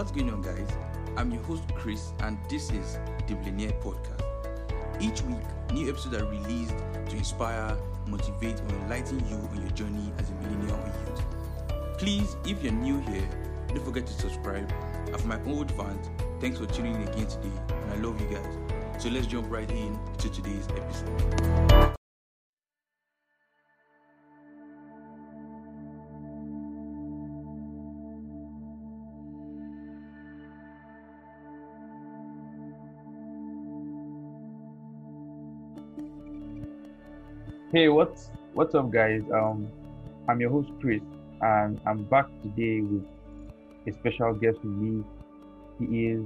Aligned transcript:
What's 0.00 0.12
going 0.12 0.30
on, 0.30 0.40
guys? 0.40 0.66
I'm 1.18 1.30
your 1.30 1.42
host, 1.42 1.62
Chris, 1.74 2.14
and 2.20 2.38
this 2.48 2.70
is 2.70 2.98
the 3.28 3.34
Millenaire 3.34 3.78
Podcast. 3.82 4.22
Each 4.98 5.20
week, 5.20 5.44
new 5.74 5.90
episodes 5.90 6.16
are 6.16 6.24
released 6.24 6.74
to 7.10 7.16
inspire, 7.18 7.76
motivate, 8.06 8.58
or 8.62 8.76
enlighten 8.76 9.18
you 9.28 9.36
on 9.36 9.60
your 9.60 9.70
journey 9.72 10.10
as 10.18 10.30
a 10.30 10.32
millennial 10.36 10.78
youth. 10.86 11.98
Please, 11.98 12.34
if 12.46 12.62
you're 12.62 12.72
new 12.72 12.98
here, 13.00 13.28
don't 13.68 13.84
forget 13.84 14.06
to 14.06 14.14
subscribe. 14.14 14.72
And 15.04 15.20
for 15.20 15.28
my 15.28 15.38
old 15.44 15.70
fans, 15.72 16.08
thanks 16.40 16.58
for 16.58 16.64
tuning 16.64 16.94
in 16.94 17.02
again 17.02 17.26
today, 17.26 17.52
and 17.68 17.92
I 17.92 17.96
love 17.96 18.18
you 18.22 18.34
guys. 18.34 19.02
So 19.02 19.10
let's 19.10 19.26
jump 19.26 19.50
right 19.50 19.70
in 19.70 20.00
to 20.16 20.30
today's 20.30 20.66
episode. 20.68 21.94
Hey, 37.72 37.88
what's 37.88 38.30
what's 38.54 38.74
up, 38.74 38.90
guys? 38.90 39.22
Um, 39.32 39.68
I'm 40.28 40.40
your 40.40 40.50
host 40.50 40.70
Chris, 40.80 41.00
and 41.40 41.80
I'm 41.86 42.02
back 42.02 42.26
today 42.42 42.80
with 42.80 43.04
a 43.86 43.96
special 44.00 44.34
guest 44.34 44.56
with 44.64 44.72
me. 44.72 45.04
He 45.78 46.06
is 46.06 46.24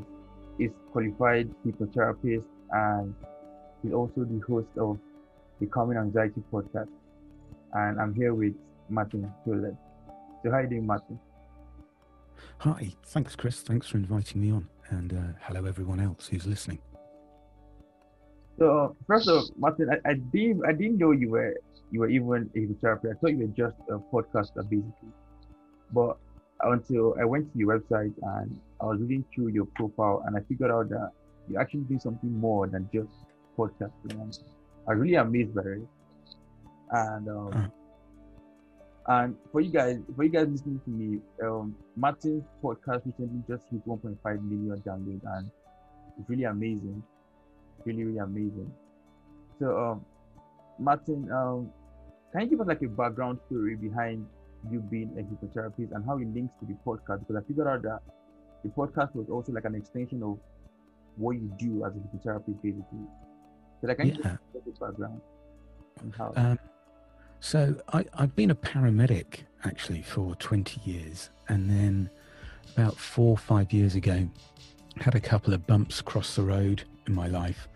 is 0.58 0.70
qualified 0.90 1.50
hypnotherapist, 1.66 2.44
and 2.70 3.14
he's 3.82 3.92
also 3.92 4.24
the 4.24 4.40
host 4.48 4.68
of 4.78 4.98
the 5.60 5.66
Calming 5.66 5.98
Anxiety 5.98 6.42
podcast. 6.50 6.88
And 7.74 8.00
I'm 8.00 8.14
here 8.14 8.32
with 8.32 8.54
Martin 8.88 9.30
Hewlett. 9.44 9.76
So, 10.42 10.50
how 10.50 10.56
are 10.56 10.62
you 10.62 10.70
doing, 10.70 10.86
Martin? 10.86 11.20
Hi, 12.60 12.91
thanks, 13.08 13.36
Chris. 13.36 13.60
Thanks 13.60 13.86
for 13.86 13.98
inviting 13.98 14.41
me 14.41 14.50
on, 14.50 14.66
and 14.88 15.12
uh, 15.12 15.38
hello 15.42 15.66
everyone 15.66 16.00
else 16.00 16.28
who's 16.28 16.47
listening. 16.47 16.78
So 18.58 18.97
first 19.06 19.28
of 19.28 19.36
all, 19.36 19.50
Martin, 19.56 19.91
I, 19.91 20.10
I 20.10 20.14
didn't 20.14 20.64
I 20.66 20.72
didn't 20.72 20.98
know 20.98 21.10
you 21.12 21.30
were 21.30 21.55
you 21.91 22.00
were 22.00 22.08
even 22.08 22.50
a 22.55 22.58
hypnotherapist. 22.58 23.10
I 23.12 23.14
thought 23.20 23.30
you 23.30 23.38
were 23.47 23.55
just 23.56 23.77
a 23.91 23.98
podcaster 24.12 24.62
basically. 24.69 25.12
But 25.92 26.19
until 26.62 27.14
I 27.20 27.25
went 27.25 27.52
to 27.52 27.58
your 27.58 27.78
website 27.78 28.14
and 28.22 28.60
I 28.80 28.86
was 28.86 29.00
reading 29.00 29.25
through 29.34 29.48
your 29.48 29.66
profile 29.77 30.22
and 30.27 30.36
I 30.36 30.41
figured 30.48 30.70
out 30.70 30.88
that 30.91 31.10
you 31.48 31.58
actually 31.58 31.82
do 31.82 31.98
something 31.98 32.32
more 32.32 32.66
than 32.69 32.88
just 32.92 33.10
podcasting. 33.58 34.20
And 34.20 34.38
I 34.88 34.92
was 34.94 35.00
really 35.00 35.14
amazed 35.14 35.55
by 35.55 35.62
it. 35.62 35.88
And 36.91 37.28
um, 37.28 37.52
Uh. 37.52 37.69
and 39.08 39.36
for 39.52 39.60
you 39.60 39.70
guys, 39.70 39.98
for 40.16 40.25
you 40.25 40.30
guys 40.30 40.48
listening 40.48 40.80
to 40.84 40.91
me, 40.91 41.20
um, 41.42 41.77
Martin's 41.97 42.44
podcast 42.62 43.05
recently 43.06 43.42
just 43.48 43.64
hit 43.70 43.84
1.5 43.86 44.42
million 44.42 44.82
downloads 44.86 45.22
and 45.36 45.50
it's 46.19 46.28
really 46.28 46.44
amazing 46.44 47.02
really, 47.84 48.04
really 48.04 48.18
amazing. 48.18 48.72
So, 49.58 49.78
um, 49.78 50.04
Martin, 50.78 51.30
um, 51.30 51.70
can 52.32 52.42
you 52.42 52.46
give 52.48 52.60
us 52.60 52.66
like 52.66 52.82
a 52.82 52.88
background 52.88 53.38
story 53.46 53.76
behind 53.76 54.26
you 54.70 54.80
being 54.80 55.10
a 55.18 55.22
hypnotherapist 55.22 55.94
and 55.94 56.04
how 56.04 56.18
it 56.18 56.26
links 56.34 56.54
to 56.60 56.66
the 56.66 56.74
podcast? 56.86 57.20
Because 57.20 57.42
I 57.42 57.46
figured 57.46 57.68
out 57.68 57.82
that 57.82 58.00
the 58.62 58.70
podcast 58.70 59.14
was 59.14 59.28
also 59.28 59.52
like 59.52 59.64
an 59.64 59.74
extension 59.74 60.22
of 60.22 60.38
what 61.16 61.32
you 61.32 61.52
do 61.58 61.84
as 61.84 61.92
a 61.94 61.98
hypnotherapist, 61.98 62.60
basically. 62.62 63.06
So, 63.80 63.88
like, 63.88 63.98
can 63.98 64.08
you 64.08 64.14
Yeah. 64.24 64.36
give 64.52 64.62
us 64.62 64.78
the 64.80 64.86
background 64.86 65.20
and 66.00 66.14
how? 66.16 66.32
Um, 66.36 66.58
so 67.41 67.76
I, 67.92 68.04
I've 68.14 68.34
been 68.34 68.50
a 68.50 68.54
paramedic 68.54 69.41
actually 69.64 70.02
for 70.02 70.34
20 70.36 70.80
years, 70.91 71.30
and 71.48 71.70
then 71.70 72.10
about 72.74 72.96
four 72.96 73.30
or 73.30 73.38
five 73.38 73.72
years 73.72 73.94
ago, 73.94 74.28
had 74.96 75.14
a 75.14 75.20
couple 75.20 75.52
of 75.52 75.66
bumps 75.66 76.00
across 76.00 76.36
the 76.36 76.42
road 76.42 76.84
in 77.06 77.15
my 77.15 77.26
life, 77.26 77.69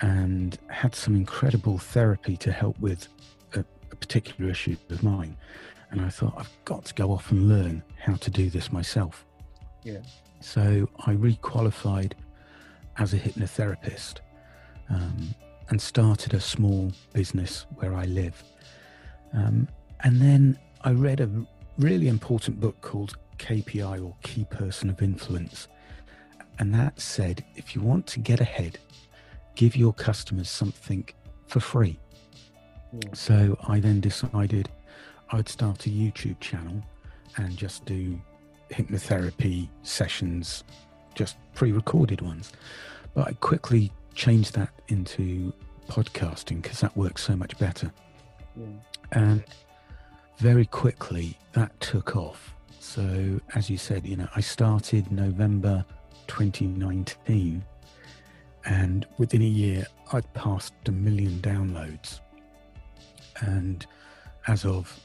and 0.00 0.58
had 0.68 0.94
some 0.94 1.14
incredible 1.14 1.78
therapy 1.78 2.36
to 2.38 2.52
help 2.52 2.78
with 2.80 3.08
a, 3.54 3.64
a 3.92 3.96
particular 3.96 4.50
issue 4.50 4.76
of 4.90 5.02
mine. 5.02 5.36
And 5.90 6.00
I 6.00 6.08
thought 6.08 6.34
I've 6.36 6.56
got 6.64 6.84
to 6.86 6.94
go 6.94 7.12
off 7.12 7.30
and 7.30 7.48
learn 7.48 7.82
how 7.98 8.14
to 8.14 8.30
do 8.30 8.48
this 8.48 8.72
myself. 8.72 9.26
Yeah. 9.82 10.00
So 10.40 10.88
I 11.06 11.14
requalified 11.14 12.12
as 12.96 13.12
a 13.12 13.18
hypnotherapist 13.18 14.16
um, 14.88 15.34
and 15.68 15.80
started 15.80 16.34
a 16.34 16.40
small 16.40 16.92
business 17.12 17.66
where 17.76 17.94
I 17.94 18.04
live. 18.04 18.42
Um, 19.32 19.68
and 20.00 20.20
then 20.20 20.58
I 20.82 20.92
read 20.92 21.20
a 21.20 21.30
really 21.78 22.08
important 22.08 22.60
book 22.60 22.80
called 22.80 23.16
KPI 23.38 24.04
or 24.04 24.14
Key 24.22 24.44
Person 24.44 24.90
of 24.90 25.02
Influence. 25.02 25.68
And 26.60 26.74
that 26.74 27.00
said, 27.00 27.42
if 27.56 27.74
you 27.74 27.80
want 27.80 28.06
to 28.08 28.20
get 28.20 28.38
ahead, 28.38 28.78
give 29.56 29.74
your 29.74 29.94
customers 29.94 30.50
something 30.50 31.08
for 31.46 31.58
free. 31.58 31.98
Yeah. 32.92 33.14
So 33.14 33.58
I 33.66 33.80
then 33.80 34.00
decided 34.00 34.68
I'd 35.32 35.48
start 35.48 35.86
a 35.86 35.88
YouTube 35.88 36.38
channel 36.38 36.82
and 37.38 37.56
just 37.56 37.86
do 37.86 38.20
hypnotherapy 38.70 39.68
sessions, 39.82 40.62
just 41.14 41.38
pre 41.54 41.72
recorded 41.72 42.20
ones. 42.20 42.52
But 43.14 43.28
I 43.28 43.32
quickly 43.32 43.90
changed 44.14 44.54
that 44.54 44.70
into 44.88 45.54
podcasting 45.88 46.60
because 46.60 46.80
that 46.80 46.94
works 46.94 47.24
so 47.24 47.36
much 47.36 47.58
better. 47.58 47.90
yeah. 48.54 48.66
And 49.12 49.44
very 50.36 50.66
quickly 50.66 51.38
that 51.52 51.78
took 51.80 52.16
off. 52.16 52.54
So, 52.80 53.40
as 53.54 53.70
you 53.70 53.78
said, 53.78 54.06
you 54.06 54.16
know, 54.16 54.28
I 54.36 54.40
started 54.40 55.10
November 55.10 55.86
2019, 56.30 57.64
and 58.64 59.06
within 59.18 59.42
a 59.42 59.44
year, 59.44 59.84
I'd 60.12 60.32
passed 60.32 60.74
a 60.86 60.92
million 60.92 61.40
downloads. 61.40 62.20
And 63.40 63.84
as 64.46 64.64
of 64.64 64.96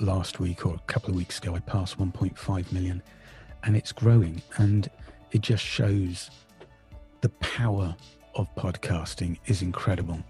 last 0.00 0.40
week 0.40 0.66
or 0.66 0.74
a 0.74 0.92
couple 0.92 1.10
of 1.10 1.16
weeks 1.16 1.38
ago, 1.38 1.54
I 1.54 1.60
passed 1.60 1.98
1.5 1.98 2.72
million, 2.72 3.00
and 3.62 3.76
it's 3.76 3.92
growing. 3.92 4.42
And 4.56 4.90
it 5.30 5.40
just 5.40 5.64
shows 5.64 6.30
the 7.20 7.28
power 7.28 7.94
of 8.34 8.52
podcasting 8.56 9.38
is 9.46 9.62
incredible 9.62 10.20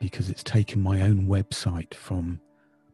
because 0.00 0.30
it's 0.30 0.42
taken 0.42 0.82
my 0.82 1.02
own 1.02 1.28
website 1.28 1.94
from 1.94 2.40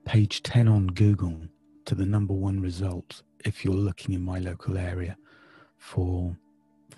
page 0.05 0.43
10 0.43 0.69
on 0.69 0.89
Google 0.89 1.41
to 1.87 1.95
the 1.95 2.05
number 2.05 2.35
one 2.35 2.61
result 2.61 3.23
if 3.47 3.65
you're 3.65 3.73
looking 3.73 4.15
in 4.15 4.23
my 4.23 4.39
local 4.39 4.77
area 4.77 5.17
for 5.79 6.37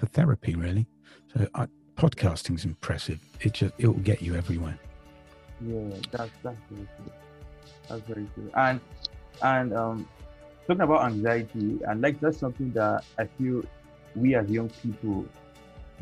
for 0.01 0.07
therapy 0.07 0.55
really 0.55 0.87
so 1.33 1.47
I, 1.55 1.67
podcasting's 1.97 2.65
impressive 2.65 3.21
it 3.41 3.53
just 3.53 3.75
it 3.79 3.87
will 3.87 3.95
get 3.95 4.23
you 4.23 4.35
everywhere 4.35 4.79
Yeah, 5.61 5.91
that's 6.11 6.31
that's 6.43 6.57
very 6.71 6.89
true. 6.97 7.13
That's 7.89 8.03
very 8.03 8.27
true. 8.35 8.51
And 8.57 8.81
and 9.43 9.75
um, 9.75 10.09
talking 10.67 10.81
about 10.81 11.05
anxiety, 11.05 11.81
and 11.87 12.01
like 12.01 12.19
that's 12.21 12.39
something 12.39 12.73
that 12.73 13.05
I 13.19 13.27
feel 13.39 13.63
we 14.17 14.35
as 14.35 14.49
young 14.51 14.71
people 14.83 15.27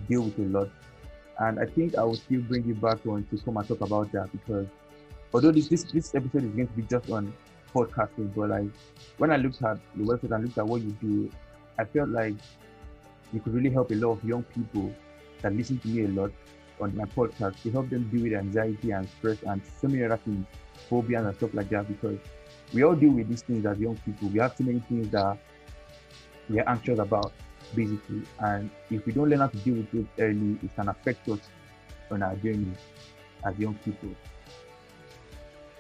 deal 0.09 0.23
with 0.23 0.39
a 0.39 0.43
lot. 0.43 0.71
And 1.41 1.59
I 1.61 1.67
think 1.67 1.97
I 1.97 2.03
will 2.03 2.17
still 2.17 2.41
bring 2.43 2.65
you 2.67 2.75
back 2.75 3.05
on 3.07 3.25
to 3.31 3.39
come 3.45 3.57
and 3.57 3.67
talk 3.67 3.81
about 3.81 4.11
that 4.13 4.31
because 4.33 4.67
although 5.33 5.53
this 5.53 5.69
this, 5.69 5.85
this 5.85 6.15
episode 6.15 6.45
is 6.45 6.51
going 6.51 6.69
to 6.69 6.75
be 6.75 6.83
just 6.83 7.11
on 7.11 7.33
podcasting, 7.75 8.33
but 8.35 8.51
like 8.51 8.71
when 9.19 9.33
I 9.33 9.37
looked 9.37 9.63
at 9.63 9.79
the 9.97 10.05
website 10.05 10.35
and 10.35 10.45
looked 10.45 10.59
at 10.59 10.67
what 10.67 10.83
you 10.83 10.93
do, 11.01 11.31
I 11.79 11.85
felt 11.85 12.11
like 12.11 12.35
you 13.33 13.41
could 13.41 13.55
really 13.55 13.71
help 13.71 13.91
a 13.91 13.95
lot 13.95 14.13
of 14.13 14.25
young 14.25 14.43
people 14.43 14.93
that 15.43 15.55
listen 15.55 15.79
to 15.79 15.89
me 15.89 16.05
a 16.05 16.09
lot 16.09 16.31
on 16.81 16.95
my 16.97 17.05
podcast 17.05 17.61
to 17.63 17.71
help 17.71 17.89
them 17.91 18.09
deal 18.09 18.23
with 18.23 18.33
anxiety 18.35 18.93
and 18.93 19.09
stress 19.09 19.43
and 19.43 19.61
so 19.81 19.89
many 19.89 20.05
other 20.05 20.17
things, 20.19 20.47
phobias 20.89 21.27
and 21.27 21.37
stuff 21.37 21.55
like 21.55 21.69
that. 21.71 21.89
Because 21.89 22.19
we 22.73 22.85
all 22.85 22.95
deal 22.95 23.11
with 23.11 23.29
these 23.29 23.43
things 23.43 23.67
as 23.67 23.79
young 23.79 23.97
people. 23.97 24.29
We 24.29 24.39
have 24.39 24.57
too 24.57 24.65
many 24.65 24.81
things 24.81 25.09
that 25.11 25.39
we 26.49 26.61
are 26.61 26.69
anxious 26.69 26.99
about, 26.99 27.33
basically. 27.75 28.23
And 28.39 28.71
if 28.91 29.05
we 29.07 29.13
don't 29.13 29.29
learn 29.29 29.41
how 29.41 29.49
to 29.49 29.57
deal 29.59 29.75
with 29.75 29.95
it 29.95 30.07
early, 30.19 30.59
it 30.63 30.75
can 30.77 30.89
affect 30.89 31.29
us 31.29 31.41
on 32.11 32.23
our 32.23 32.37
journey 32.37 32.73
as 33.45 33.59
young 33.59 33.75
people. 33.85 34.11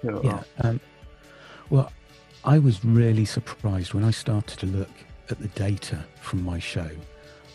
So, 0.02 0.20
yeah 0.22 0.42
um, 0.60 0.80
well 1.70 1.90
i 2.44 2.58
was 2.58 2.84
really 2.84 3.24
surprised 3.24 3.94
when 3.94 4.04
i 4.04 4.10
started 4.10 4.58
to 4.60 4.66
look 4.66 4.90
at 5.30 5.40
the 5.40 5.48
data 5.48 6.04
from 6.20 6.42
my 6.42 6.58
show 6.58 6.88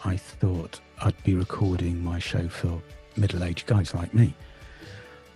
i 0.05 0.15
thought 0.17 0.79
i'd 1.01 1.23
be 1.23 1.35
recording 1.35 2.03
my 2.03 2.19
show 2.19 2.47
for 2.47 2.81
middle-aged 3.17 3.65
guys 3.65 3.93
like 3.93 4.13
me. 4.13 4.33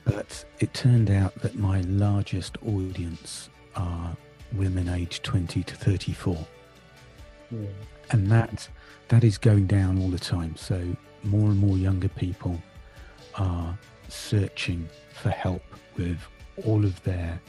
But 0.04 0.46
it 0.60 0.74
turned 0.74 1.12
out 1.12 1.36
that 1.42 1.56
my 1.56 1.81
largest 1.81 2.58
audience 2.66 3.50
are 3.75 4.16
women 4.54 4.88
aged 4.88 5.24
20 5.24 5.64
to 5.64 5.75
34 5.75 6.48
yeah, 7.52 7.60
and 8.12 8.31
that 8.31 8.68
that 9.10 9.24
is 9.24 9.38
going 9.38 9.68
down 9.68 10.02
all 10.02 10.10
the 10.10 10.19
time. 10.19 10.56
So 10.56 10.96
more 11.24 11.50
and 11.50 11.60
more 11.60 11.78
younger 11.78 12.10
people 12.10 12.62
are 13.36 13.78
searching 14.10 14.90
for 15.13 15.30
help 15.30 15.63
with 15.98 16.20
all 16.66 16.84
of 16.84 17.02
their 17.04 17.42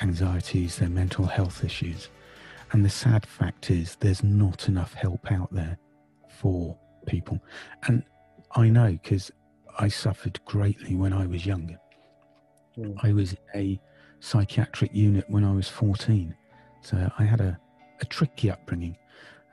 anxieties 0.00 0.76
their 0.76 0.88
mental 0.88 1.26
health 1.26 1.64
issues. 1.64 2.08
And 2.72 2.84
the 2.84 2.90
sad 2.90 3.24
fact 3.26 3.70
is 3.70 3.96
there's 3.96 4.22
not 4.22 4.68
enough 4.68 4.94
help 4.94 5.30
out 5.30 5.52
there 5.52 5.78
for 6.36 6.76
people. 7.06 7.40
And 7.86 8.02
I 8.52 8.68
know 8.68 8.92
because 8.92 9.30
I 9.78 9.88
suffered 9.88 10.44
greatly 10.44 10.94
when 10.94 11.12
I 11.12 11.26
was 11.26 11.46
younger. 11.46 11.78
Mm. 12.78 12.96
I 13.02 13.12
was 13.12 13.32
in 13.32 13.38
a 13.54 13.80
psychiatric 14.20 14.94
unit 14.94 15.24
when 15.28 15.44
I 15.44 15.52
was 15.52 15.68
14. 15.68 16.34
So 16.82 17.10
I 17.18 17.24
had 17.24 17.40
a, 17.40 17.58
a 18.00 18.04
tricky 18.06 18.50
upbringing. 18.50 18.96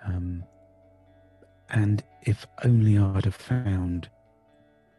Um, 0.06 0.44
and 1.70 2.04
if 2.24 2.46
only 2.64 2.98
I'd 2.98 3.26
have 3.26 3.36
found 3.36 4.10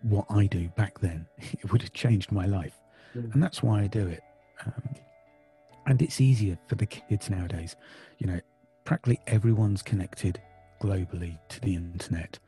what 0.02 0.26
I 0.30 0.46
do 0.46 0.68
back 0.70 0.98
then, 1.00 1.26
it 1.38 1.70
would 1.70 1.82
have 1.82 1.92
changed 1.92 2.32
my 2.32 2.46
life. 2.46 2.78
Mm. 3.16 3.34
And 3.34 3.42
that's 3.42 3.62
why 3.62 3.82
I 3.82 3.86
do 3.86 4.06
it. 4.06 4.22
Um, 4.64 4.94
and 5.86 6.00
it's 6.00 6.20
easier 6.20 6.58
for 6.66 6.76
the 6.76 6.86
kids 6.86 7.28
nowadays. 7.28 7.76
You 8.18 8.26
know, 8.26 8.40
practically 8.84 9.20
everyone's 9.26 9.82
connected 9.82 10.40
globally 10.80 11.38
to 11.48 11.60
the 11.60 11.74
internet 11.74 12.38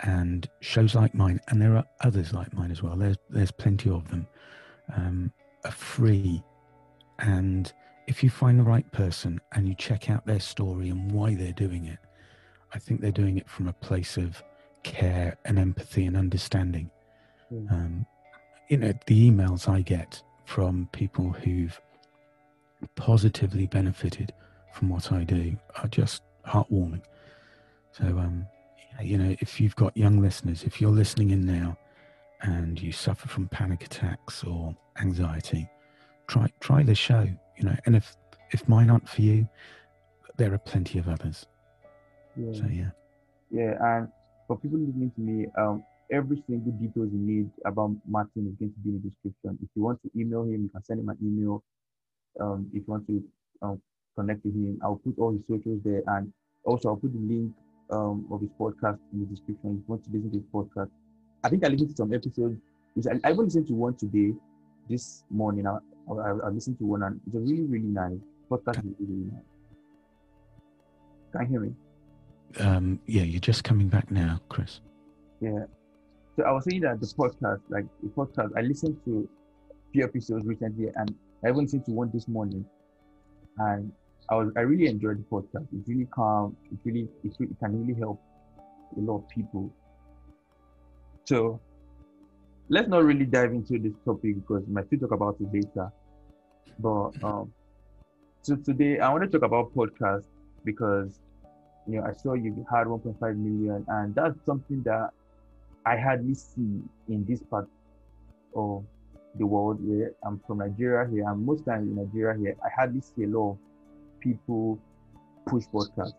and 0.00 0.48
shows 0.60 0.94
like 0.94 1.14
mine, 1.14 1.40
and 1.48 1.60
there 1.60 1.76
are 1.76 1.84
others 2.02 2.32
like 2.32 2.52
mine 2.54 2.70
as 2.70 2.82
well. 2.82 2.96
There's 2.96 3.16
there's 3.30 3.50
plenty 3.50 3.90
of 3.90 4.08
them, 4.08 4.26
um, 4.94 5.32
are 5.64 5.72
free, 5.72 6.42
and 7.18 7.72
if 8.06 8.22
you 8.22 8.30
find 8.30 8.58
the 8.58 8.64
right 8.64 8.90
person 8.92 9.40
and 9.52 9.68
you 9.68 9.74
check 9.74 10.08
out 10.08 10.24
their 10.24 10.40
story 10.40 10.88
and 10.88 11.12
why 11.12 11.34
they're 11.34 11.52
doing 11.52 11.84
it, 11.86 11.98
I 12.72 12.78
think 12.78 13.00
they're 13.00 13.10
doing 13.10 13.38
it 13.38 13.48
from 13.48 13.68
a 13.68 13.72
place 13.72 14.16
of 14.16 14.42
care 14.82 15.36
and 15.44 15.58
empathy 15.58 16.06
and 16.06 16.16
understanding. 16.16 16.90
Mm. 17.52 17.72
Um, 17.72 18.06
you 18.68 18.76
know, 18.76 18.92
the 19.06 19.30
emails 19.30 19.68
I 19.68 19.80
get 19.82 20.22
from 20.44 20.88
people 20.92 21.32
who've 21.32 21.78
positively 22.94 23.66
benefited 23.66 24.32
from 24.72 24.88
what 24.88 25.12
I 25.12 25.24
do 25.24 25.56
are 25.82 25.88
just 25.88 26.22
heartwarming. 26.46 27.02
So, 27.92 28.04
um, 28.04 28.46
you 29.02 29.18
know, 29.18 29.36
if 29.40 29.60
you've 29.60 29.76
got 29.76 29.96
young 29.96 30.20
listeners, 30.20 30.64
if 30.64 30.80
you're 30.80 30.90
listening 30.90 31.30
in 31.30 31.46
now 31.46 31.76
and 32.42 32.80
you 32.80 32.92
suffer 32.92 33.28
from 33.28 33.48
panic 33.48 33.84
attacks 33.84 34.44
or 34.44 34.76
anxiety, 35.00 35.68
try 36.26 36.48
try 36.60 36.82
the 36.82 36.94
show. 36.94 37.26
You 37.56 37.64
know, 37.64 37.76
and 37.86 37.96
if 37.96 38.16
if 38.50 38.68
mine 38.68 38.90
aren't 38.90 39.08
for 39.08 39.22
you, 39.22 39.48
there 40.36 40.52
are 40.52 40.58
plenty 40.58 40.98
of 40.98 41.08
others. 41.08 41.46
Yeah. 42.36 42.52
So 42.52 42.66
yeah, 42.70 42.90
Yeah, 43.50 43.74
and 43.80 44.08
for 44.46 44.58
people 44.58 44.78
listening 44.78 45.12
to 45.16 45.20
me, 45.20 45.46
um, 45.58 45.84
every 46.10 46.42
single 46.46 46.72
details 46.72 47.10
you 47.12 47.18
need 47.18 47.50
about 47.64 47.92
Martin 48.06 48.46
is 48.48 48.54
going 48.58 48.72
to 48.72 48.80
be 48.80 48.90
in 48.90 49.02
the 49.02 49.10
description. 49.10 49.58
If 49.62 49.68
you 49.74 49.82
want 49.82 50.00
to 50.02 50.10
email 50.18 50.42
him, 50.42 50.62
you 50.62 50.68
can 50.68 50.84
send 50.84 51.00
him 51.00 51.08
an 51.08 51.18
email. 51.22 51.62
Um, 52.40 52.70
if 52.72 52.86
you 52.86 52.92
want 52.92 53.06
to 53.08 53.24
um, 53.62 53.82
connect 54.16 54.44
with 54.44 54.54
him, 54.54 54.78
I'll 54.82 55.00
put 55.04 55.18
all 55.18 55.32
his 55.32 55.42
socials 55.48 55.80
there, 55.84 56.02
and 56.06 56.32
also 56.64 56.90
I'll 56.90 56.96
put 56.96 57.12
the 57.12 57.18
link 57.18 57.52
um, 57.90 58.26
of 58.30 58.40
his 58.40 58.50
podcast 58.58 58.98
in 59.12 59.20
the 59.20 59.26
description. 59.26 59.70
If 59.70 59.76
you 59.78 59.84
want 59.86 60.04
to 60.04 60.10
listen 60.12 60.30
to 60.30 60.36
his 60.36 60.46
podcast, 60.52 60.90
I 61.44 61.48
think 61.48 61.64
I 61.64 61.68
listened 61.68 61.90
to 61.90 61.96
some 61.96 62.12
episodes. 62.12 62.58
Which 62.94 63.06
I, 63.06 63.28
I 63.28 63.32
even 63.32 63.44
listened 63.44 63.66
to 63.68 63.74
one 63.74 63.94
today, 63.94 64.34
this 64.88 65.24
morning. 65.30 65.66
I, 65.66 65.78
I, 66.10 66.30
I 66.30 66.48
listened 66.48 66.78
to 66.78 66.84
one, 66.84 67.02
and 67.02 67.20
it's 67.26 67.36
a 67.36 67.40
really, 67.40 67.64
really 67.64 67.88
nice 67.88 68.18
podcast. 68.50 68.78
Is 68.78 68.84
really, 68.98 69.12
really 69.12 69.30
nice. 69.32 69.42
Can 71.32 71.42
you 71.42 71.48
hear 71.48 71.60
me? 71.60 71.74
um, 72.60 72.98
yeah, 73.06 73.22
you're 73.22 73.40
just 73.40 73.64
coming 73.64 73.88
back 73.88 74.10
now, 74.10 74.40
Chris. 74.48 74.80
Yeah. 75.40 75.64
So 76.36 76.44
I 76.44 76.52
was 76.52 76.64
saying 76.64 76.82
that 76.82 77.00
the 77.00 77.06
podcast, 77.06 77.60
like 77.68 77.84
the 78.02 78.08
podcast, 78.10 78.50
I 78.56 78.62
listened 78.62 78.96
to 79.04 79.28
a 79.70 79.92
few 79.92 80.04
episodes 80.04 80.46
recently 80.46 80.88
and 80.94 81.14
I 81.44 81.48
even 81.48 81.62
listened 81.62 81.84
to 81.86 81.92
one 81.92 82.10
this 82.12 82.28
morning. 82.28 82.64
And 83.58 83.92
I 84.30 84.34
was 84.36 84.52
I 84.56 84.60
really 84.60 84.86
enjoyed 84.86 85.18
the 85.18 85.24
podcast. 85.24 85.66
It's 85.76 85.88
really 85.88 86.06
calm. 86.06 86.56
It 86.70 86.78
really 86.84 87.08
it, 87.24 87.32
it 87.40 87.58
can 87.58 87.80
really 87.86 87.98
help 87.98 88.20
a 88.96 89.00
lot 89.00 89.18
of 89.18 89.28
people. 89.28 89.70
So 91.24 91.60
let's 92.68 92.88
not 92.88 93.04
really 93.04 93.24
dive 93.24 93.52
into 93.52 93.78
this 93.78 93.94
topic 94.04 94.36
because 94.36 94.64
we 94.66 94.74
might 94.74 94.86
still 94.86 95.00
talk 95.00 95.12
about 95.12 95.36
it 95.40 95.52
later. 95.52 95.90
But 96.78 97.22
um 97.22 97.52
so 98.42 98.56
today 98.56 98.98
I 98.98 99.10
want 99.10 99.24
to 99.24 99.30
talk 99.30 99.46
about 99.46 99.74
podcast 99.74 100.24
because 100.64 101.18
you 101.88 102.00
know, 102.00 102.06
I 102.06 102.12
saw 102.12 102.34
you 102.34 102.66
had 102.70 102.86
1.5 102.86 103.36
million, 103.36 103.84
and 103.88 104.14
that's 104.14 104.38
something 104.44 104.82
that 104.82 105.10
I 105.86 105.96
hardly 105.96 106.34
see 106.34 106.82
in 107.08 107.24
this 107.26 107.42
part 107.42 107.66
of 108.54 108.84
the 109.36 109.46
world 109.46 109.78
where 109.80 110.12
I'm 110.22 110.38
from 110.46 110.58
Nigeria 110.58 111.08
here, 111.10 111.26
and 111.26 111.44
most 111.44 111.64
times 111.64 111.88
in 111.88 111.96
Nigeria 111.96 112.38
here, 112.38 112.56
I 112.62 112.68
hardly 112.76 113.00
see 113.00 113.24
a 113.24 113.26
lot 113.26 113.52
of 113.52 113.58
people 114.20 114.78
push 115.46 115.64
podcasts. 115.72 116.14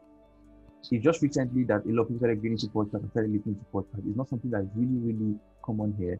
It's 0.92 1.04
just 1.04 1.22
recently 1.22 1.63
that 1.66 1.86
a 1.86 1.90
lot 1.90 2.04
of 2.04 2.07
people 2.07 2.19
started 2.19 2.42
getting 2.42 2.54
into 2.54 2.68
podcasts 2.68 3.01
and 3.01 3.12
started 3.12 3.31
listening 3.31 3.56
to 3.56 3.66
podcasts. 3.74 4.07
It's 4.07 4.18
not 4.18 4.30
something 4.30 4.50
that 4.51 4.62
is 4.62 4.69
really, 4.75 5.13
really 5.13 5.36
common 5.63 5.94
here. 5.98 6.19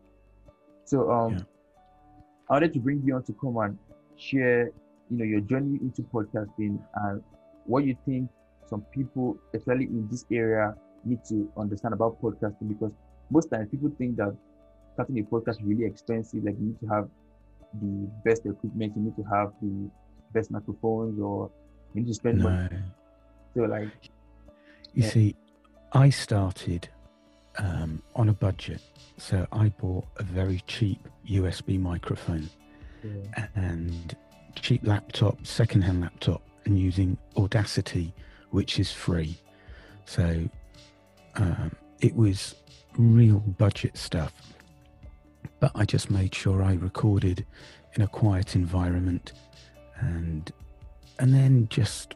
So 0.86 1.10
um 1.12 1.34
Yeah. 1.34 1.44
I 2.50 2.54
wanted 2.54 2.74
to 2.74 2.80
bring 2.80 3.02
you 3.06 3.16
on 3.16 3.24
to 3.24 3.34
come 3.34 3.58
and 3.58 3.78
share, 4.18 4.72
you 5.10 5.18
know, 5.18 5.24
your 5.24 5.42
journey 5.42 5.80
into 5.82 6.02
podcasting 6.04 6.80
and 6.96 7.24
what 7.66 7.86
you 7.86 7.96
think 8.06 8.30
some 8.68 8.82
people, 8.92 9.38
especially 9.54 9.86
in 9.86 10.08
this 10.10 10.26
area, 10.32 10.76
need 11.06 11.24
to 11.26 11.52
understand 11.58 11.94
about 11.94 12.22
podcasting 12.22 12.68
because 12.68 12.92
most 13.30 13.50
times 13.52 13.70
people 13.70 13.92
think 13.98 14.18
that 14.18 14.36
starting 14.94 15.20
a 15.20 15.24
podcast 15.24 15.62
is 15.62 15.64
really 15.64 15.86
expensive. 15.86 16.44
Like 16.44 16.56
you 16.60 16.68
need 16.68 16.80
to 16.82 16.88
have 16.88 17.10
the 17.82 18.10
best 18.26 18.46
equipment, 18.46 18.94
you 18.96 19.04
need 19.04 19.16
to 19.16 19.24
have 19.24 19.54
the 19.62 19.90
best 20.34 20.52
microphones, 20.52 21.20
or 21.20 21.52
you 21.94 22.02
need 22.02 22.08
to 22.08 22.14
spend 22.14 22.42
money. 22.42 22.70
No, 22.72 22.80
So 23.56 23.62
like, 23.64 23.90
you 24.94 25.04
Yeah. 25.04 25.10
see, 25.10 25.36
I 25.94 26.10
started 26.10 26.88
um, 27.58 28.02
on 28.16 28.30
a 28.30 28.34
budget, 28.34 28.82
so 29.18 29.48
I 29.52 29.70
bought 29.70 30.06
a 30.18 30.24
very 30.24 30.62
cheap 30.68 31.08
USB 31.28 31.80
microphone 31.80 32.50
and 33.56 34.16
cheap 34.56 34.86
laptop, 34.86 35.46
second-hand 35.46 36.02
laptop, 36.02 36.42
and 36.66 36.78
using 36.78 37.18
Audacity, 37.38 38.14
which 38.52 38.80
is 38.80 38.92
free. 38.92 39.38
So 40.06 40.50
um, 41.36 41.72
it 42.02 42.16
was 42.16 42.56
real 42.98 43.40
budget 43.40 43.98
stuff. 43.98 44.34
But 45.60 45.72
I 45.76 45.86
just 45.86 46.10
made 46.10 46.34
sure 46.36 46.62
I 46.64 46.74
recorded 46.74 47.46
in 47.96 48.02
a 48.02 48.08
quiet 48.08 48.56
environment, 48.56 49.34
and 50.00 50.52
and 51.20 51.34
then 51.34 51.68
just 51.70 52.16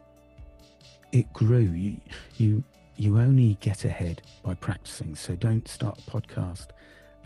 it 1.12 1.32
grew. 1.32 1.60
You 1.60 1.96
you 2.36 2.64
you 2.96 3.18
only 3.18 3.56
get 3.60 3.84
ahead 3.84 4.22
by 4.42 4.54
practicing. 4.54 5.14
So 5.14 5.34
don't 5.36 5.66
start 5.68 5.98
a 5.98 6.10
podcast 6.10 6.68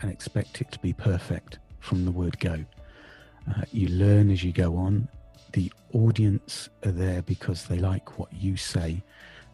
and 0.01 0.11
expect 0.11 0.61
it 0.61 0.71
to 0.71 0.79
be 0.79 0.93
perfect 0.93 1.59
from 1.79 2.05
the 2.05 2.11
word 2.11 2.39
go. 2.39 2.63
Uh, 3.49 3.61
you 3.71 3.87
learn 3.89 4.29
as 4.29 4.43
you 4.43 4.51
go 4.51 4.75
on. 4.75 5.07
The 5.53 5.71
audience 5.93 6.69
are 6.85 6.91
there 6.91 7.23
because 7.23 7.65
they 7.65 7.79
like 7.79 8.19
what 8.19 8.31
you 8.33 8.55
say, 8.55 9.01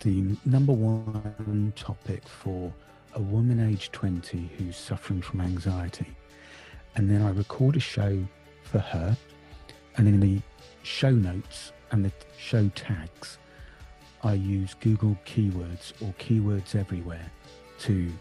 the 0.00 0.36
number 0.44 0.72
one 0.72 1.72
topic 1.76 2.26
for 2.26 2.72
a 3.14 3.20
woman 3.20 3.60
aged 3.60 3.92
20 3.92 4.50
who's 4.58 4.76
suffering 4.76 5.22
from 5.22 5.40
anxiety. 5.40 6.14
And 6.94 7.10
then 7.10 7.22
I 7.22 7.30
record 7.30 7.76
a 7.76 7.80
show 7.80 8.26
for 8.62 8.78
her. 8.78 9.16
And 9.96 10.06
in 10.06 10.20
the 10.20 10.40
show 10.82 11.10
notes 11.10 11.72
and 11.90 12.04
the 12.04 12.12
show 12.38 12.68
tags, 12.74 13.38
I 14.22 14.34
use 14.34 14.74
Google 14.80 15.16
keywords 15.26 15.92
or 16.02 16.12
keywords 16.18 16.74
everywhere 16.74 17.30
to 17.80 18.12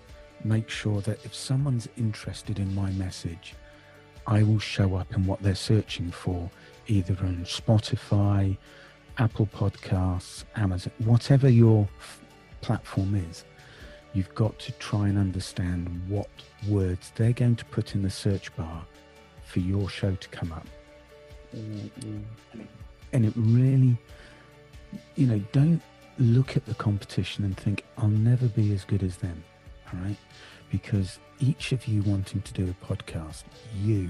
make 0.43 0.69
sure 0.69 1.01
that 1.01 1.23
if 1.25 1.33
someone's 1.33 1.87
interested 1.97 2.59
in 2.59 2.73
my 2.75 2.91
message, 2.91 3.55
I 4.27 4.43
will 4.43 4.59
show 4.59 4.95
up 4.95 5.13
in 5.15 5.25
what 5.25 5.41
they're 5.41 5.55
searching 5.55 6.11
for, 6.11 6.49
either 6.87 7.15
on 7.19 7.45
Spotify, 7.45 8.57
Apple 9.17 9.47
Podcasts, 9.47 10.43
Amazon, 10.55 10.91
whatever 10.99 11.49
your 11.49 11.87
f- 11.99 12.21
platform 12.61 13.15
is. 13.15 13.45
You've 14.13 14.33
got 14.33 14.57
to 14.59 14.71
try 14.73 15.07
and 15.09 15.17
understand 15.17 16.01
what 16.07 16.29
words 16.67 17.11
they're 17.15 17.33
going 17.33 17.55
to 17.57 17.65
put 17.65 17.95
in 17.95 18.01
the 18.01 18.09
search 18.09 18.55
bar 18.55 18.85
for 19.45 19.59
your 19.59 19.89
show 19.89 20.15
to 20.15 20.29
come 20.29 20.51
up. 20.51 20.67
Mm-hmm. 21.55 22.61
And 23.13 23.25
it 23.25 23.33
really, 23.35 23.97
you 25.15 25.27
know, 25.27 25.39
don't 25.51 25.81
look 26.17 26.57
at 26.57 26.65
the 26.65 26.75
competition 26.75 27.43
and 27.43 27.55
think, 27.57 27.83
I'll 27.97 28.07
never 28.07 28.47
be 28.47 28.73
as 28.73 28.85
good 28.85 29.03
as 29.03 29.17
them. 29.17 29.43
All 29.93 29.99
right. 29.99 30.17
Because 30.75 31.19
each 31.39 31.71
of 31.71 31.87
you 31.87 32.01
wanting 32.01 32.41
to 32.41 32.53
do 32.53 32.69
a 32.69 32.85
podcast, 32.85 33.45
you 33.81 34.09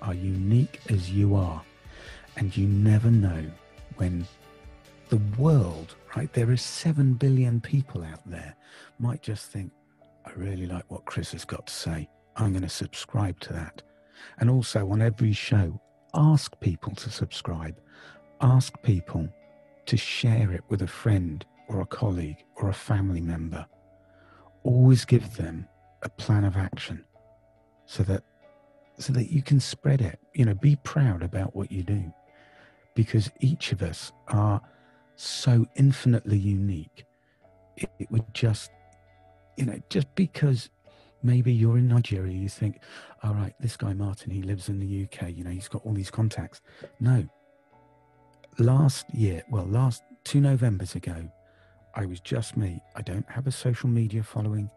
are 0.00 0.14
unique 0.14 0.80
as 0.88 1.10
you 1.10 1.34
are. 1.34 1.60
And 2.38 2.56
you 2.56 2.66
never 2.66 3.10
know 3.10 3.44
when 3.96 4.26
the 5.10 5.20
world, 5.36 5.96
right? 6.16 6.32
There 6.32 6.50
are 6.50 6.56
7 6.56 7.12
billion 7.12 7.60
people 7.60 8.02
out 8.02 8.22
there, 8.24 8.56
might 8.98 9.20
just 9.20 9.50
think, 9.52 9.70
I 10.24 10.30
really 10.32 10.64
like 10.64 10.90
what 10.90 11.04
Chris 11.04 11.32
has 11.32 11.44
got 11.44 11.66
to 11.66 11.74
say. 11.74 12.08
I'm 12.36 12.52
going 12.52 12.62
to 12.62 12.70
subscribe 12.70 13.38
to 13.40 13.52
that. 13.52 13.82
And 14.40 14.48
also 14.48 14.90
on 14.90 15.02
every 15.02 15.34
show, 15.34 15.78
ask 16.14 16.58
people 16.60 16.94
to 16.94 17.10
subscribe. 17.10 17.78
Ask 18.40 18.82
people 18.82 19.28
to 19.84 19.96
share 19.98 20.52
it 20.52 20.64
with 20.70 20.80
a 20.80 20.86
friend 20.86 21.44
or 21.68 21.82
a 21.82 21.86
colleague 21.86 22.42
or 22.56 22.70
a 22.70 22.80
family 22.90 23.20
member. 23.20 23.66
Always 24.62 25.04
give 25.04 25.36
them 25.36 25.68
a 26.02 26.08
plan 26.08 26.44
of 26.44 26.56
action 26.56 27.04
so 27.86 28.02
that 28.04 28.22
so 28.98 29.12
that 29.12 29.30
you 29.30 29.42
can 29.42 29.60
spread 29.60 30.00
it. 30.00 30.18
You 30.34 30.44
know, 30.44 30.54
be 30.54 30.76
proud 30.76 31.22
about 31.22 31.54
what 31.54 31.70
you 31.70 31.82
do. 31.82 32.12
Because 32.94 33.30
each 33.40 33.70
of 33.70 33.82
us 33.82 34.12
are 34.26 34.60
so 35.14 35.66
infinitely 35.76 36.38
unique. 36.38 37.04
It, 37.76 37.90
it 38.00 38.10
would 38.10 38.34
just 38.34 38.70
you 39.58 39.66
know, 39.66 39.78
just 39.90 40.06
because 40.14 40.70
maybe 41.22 41.52
you're 41.52 41.78
in 41.78 41.88
Nigeria, 41.88 42.32
you 42.32 42.48
think, 42.48 42.80
all 43.24 43.34
right, 43.34 43.52
this 43.58 43.76
guy 43.76 43.92
Martin, 43.92 44.30
he 44.30 44.40
lives 44.40 44.68
in 44.68 44.78
the 44.78 45.04
UK, 45.04 45.36
you 45.36 45.42
know, 45.42 45.50
he's 45.50 45.68
got 45.68 45.84
all 45.84 45.92
these 45.92 46.10
contacts. 46.10 46.60
No. 47.00 47.28
Last 48.58 49.12
year, 49.12 49.42
well, 49.50 49.66
last 49.66 50.02
two 50.24 50.40
Novembers 50.40 50.94
ago, 50.94 51.28
I 51.94 52.06
was 52.06 52.20
just 52.20 52.56
me. 52.56 52.80
I 52.94 53.02
don't 53.02 53.28
have 53.28 53.48
a 53.48 53.52
social 53.52 53.88
media 53.88 54.22
following. 54.22 54.70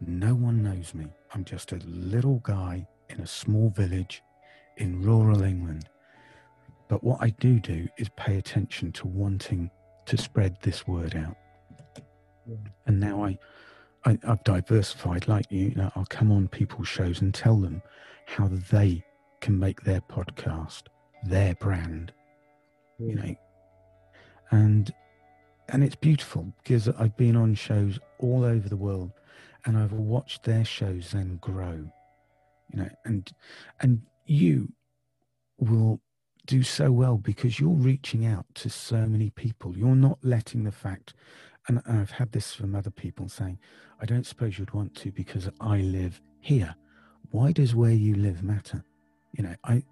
No 0.00 0.34
one 0.34 0.62
knows 0.62 0.94
me. 0.94 1.06
I'm 1.34 1.44
just 1.44 1.72
a 1.72 1.80
little 1.84 2.38
guy 2.38 2.86
in 3.10 3.20
a 3.20 3.26
small 3.26 3.70
village 3.70 4.22
in 4.76 5.02
rural 5.02 5.42
England. 5.42 5.88
But 6.88 7.04
what 7.04 7.18
I 7.20 7.30
do 7.30 7.60
do 7.60 7.86
is 7.98 8.08
pay 8.16 8.38
attention 8.38 8.92
to 8.92 9.06
wanting 9.06 9.70
to 10.06 10.16
spread 10.16 10.56
this 10.62 10.86
word 10.86 11.14
out. 11.14 11.36
Yeah. 12.46 12.56
And 12.86 12.98
now 12.98 13.24
I, 13.24 13.38
I, 14.04 14.18
I've 14.26 14.42
diversified 14.44 15.28
like 15.28 15.46
you. 15.50 15.68
you 15.68 15.74
know, 15.74 15.92
I'll 15.94 16.06
come 16.06 16.32
on 16.32 16.48
people's 16.48 16.88
shows 16.88 17.20
and 17.20 17.32
tell 17.32 17.56
them 17.56 17.82
how 18.26 18.48
they 18.48 19.04
can 19.40 19.58
make 19.58 19.82
their 19.82 20.00
podcast 20.00 20.84
their 21.24 21.54
brand, 21.56 22.12
you 22.98 23.14
know. 23.14 23.34
And 24.50 24.92
and 25.68 25.84
it's 25.84 25.94
beautiful 25.94 26.52
because 26.62 26.88
I've 26.88 27.16
been 27.16 27.36
on 27.36 27.54
shows 27.54 27.98
all 28.18 28.44
over 28.44 28.68
the 28.68 28.76
world 28.76 29.12
and 29.64 29.76
I've 29.76 29.92
watched 29.92 30.44
their 30.44 30.64
shows 30.64 31.10
then 31.12 31.38
grow. 31.40 31.90
You 32.72 32.82
know, 32.82 32.88
and 33.04 33.30
and 33.80 34.02
you 34.26 34.72
will 35.58 36.00
do 36.46 36.62
so 36.62 36.90
well 36.90 37.16
because 37.16 37.60
you're 37.60 37.70
reaching 37.70 38.26
out 38.26 38.46
to 38.56 38.70
so 38.70 39.06
many 39.06 39.30
people. 39.30 39.76
You're 39.76 39.94
not 39.94 40.18
letting 40.22 40.64
the 40.64 40.72
fact 40.72 41.14
and 41.68 41.80
I've 41.86 42.10
had 42.10 42.32
this 42.32 42.52
from 42.52 42.74
other 42.74 42.90
people 42.90 43.28
saying, 43.28 43.58
I 44.00 44.06
don't 44.06 44.26
suppose 44.26 44.58
you'd 44.58 44.72
want 44.74 44.94
to 44.96 45.12
because 45.12 45.48
I 45.60 45.78
live 45.78 46.20
here. 46.40 46.74
Why 47.30 47.52
does 47.52 47.74
where 47.74 47.92
you 47.92 48.14
live 48.16 48.42
matter? 48.42 48.84
You 49.32 49.44
know, 49.44 49.54
I 49.64 49.84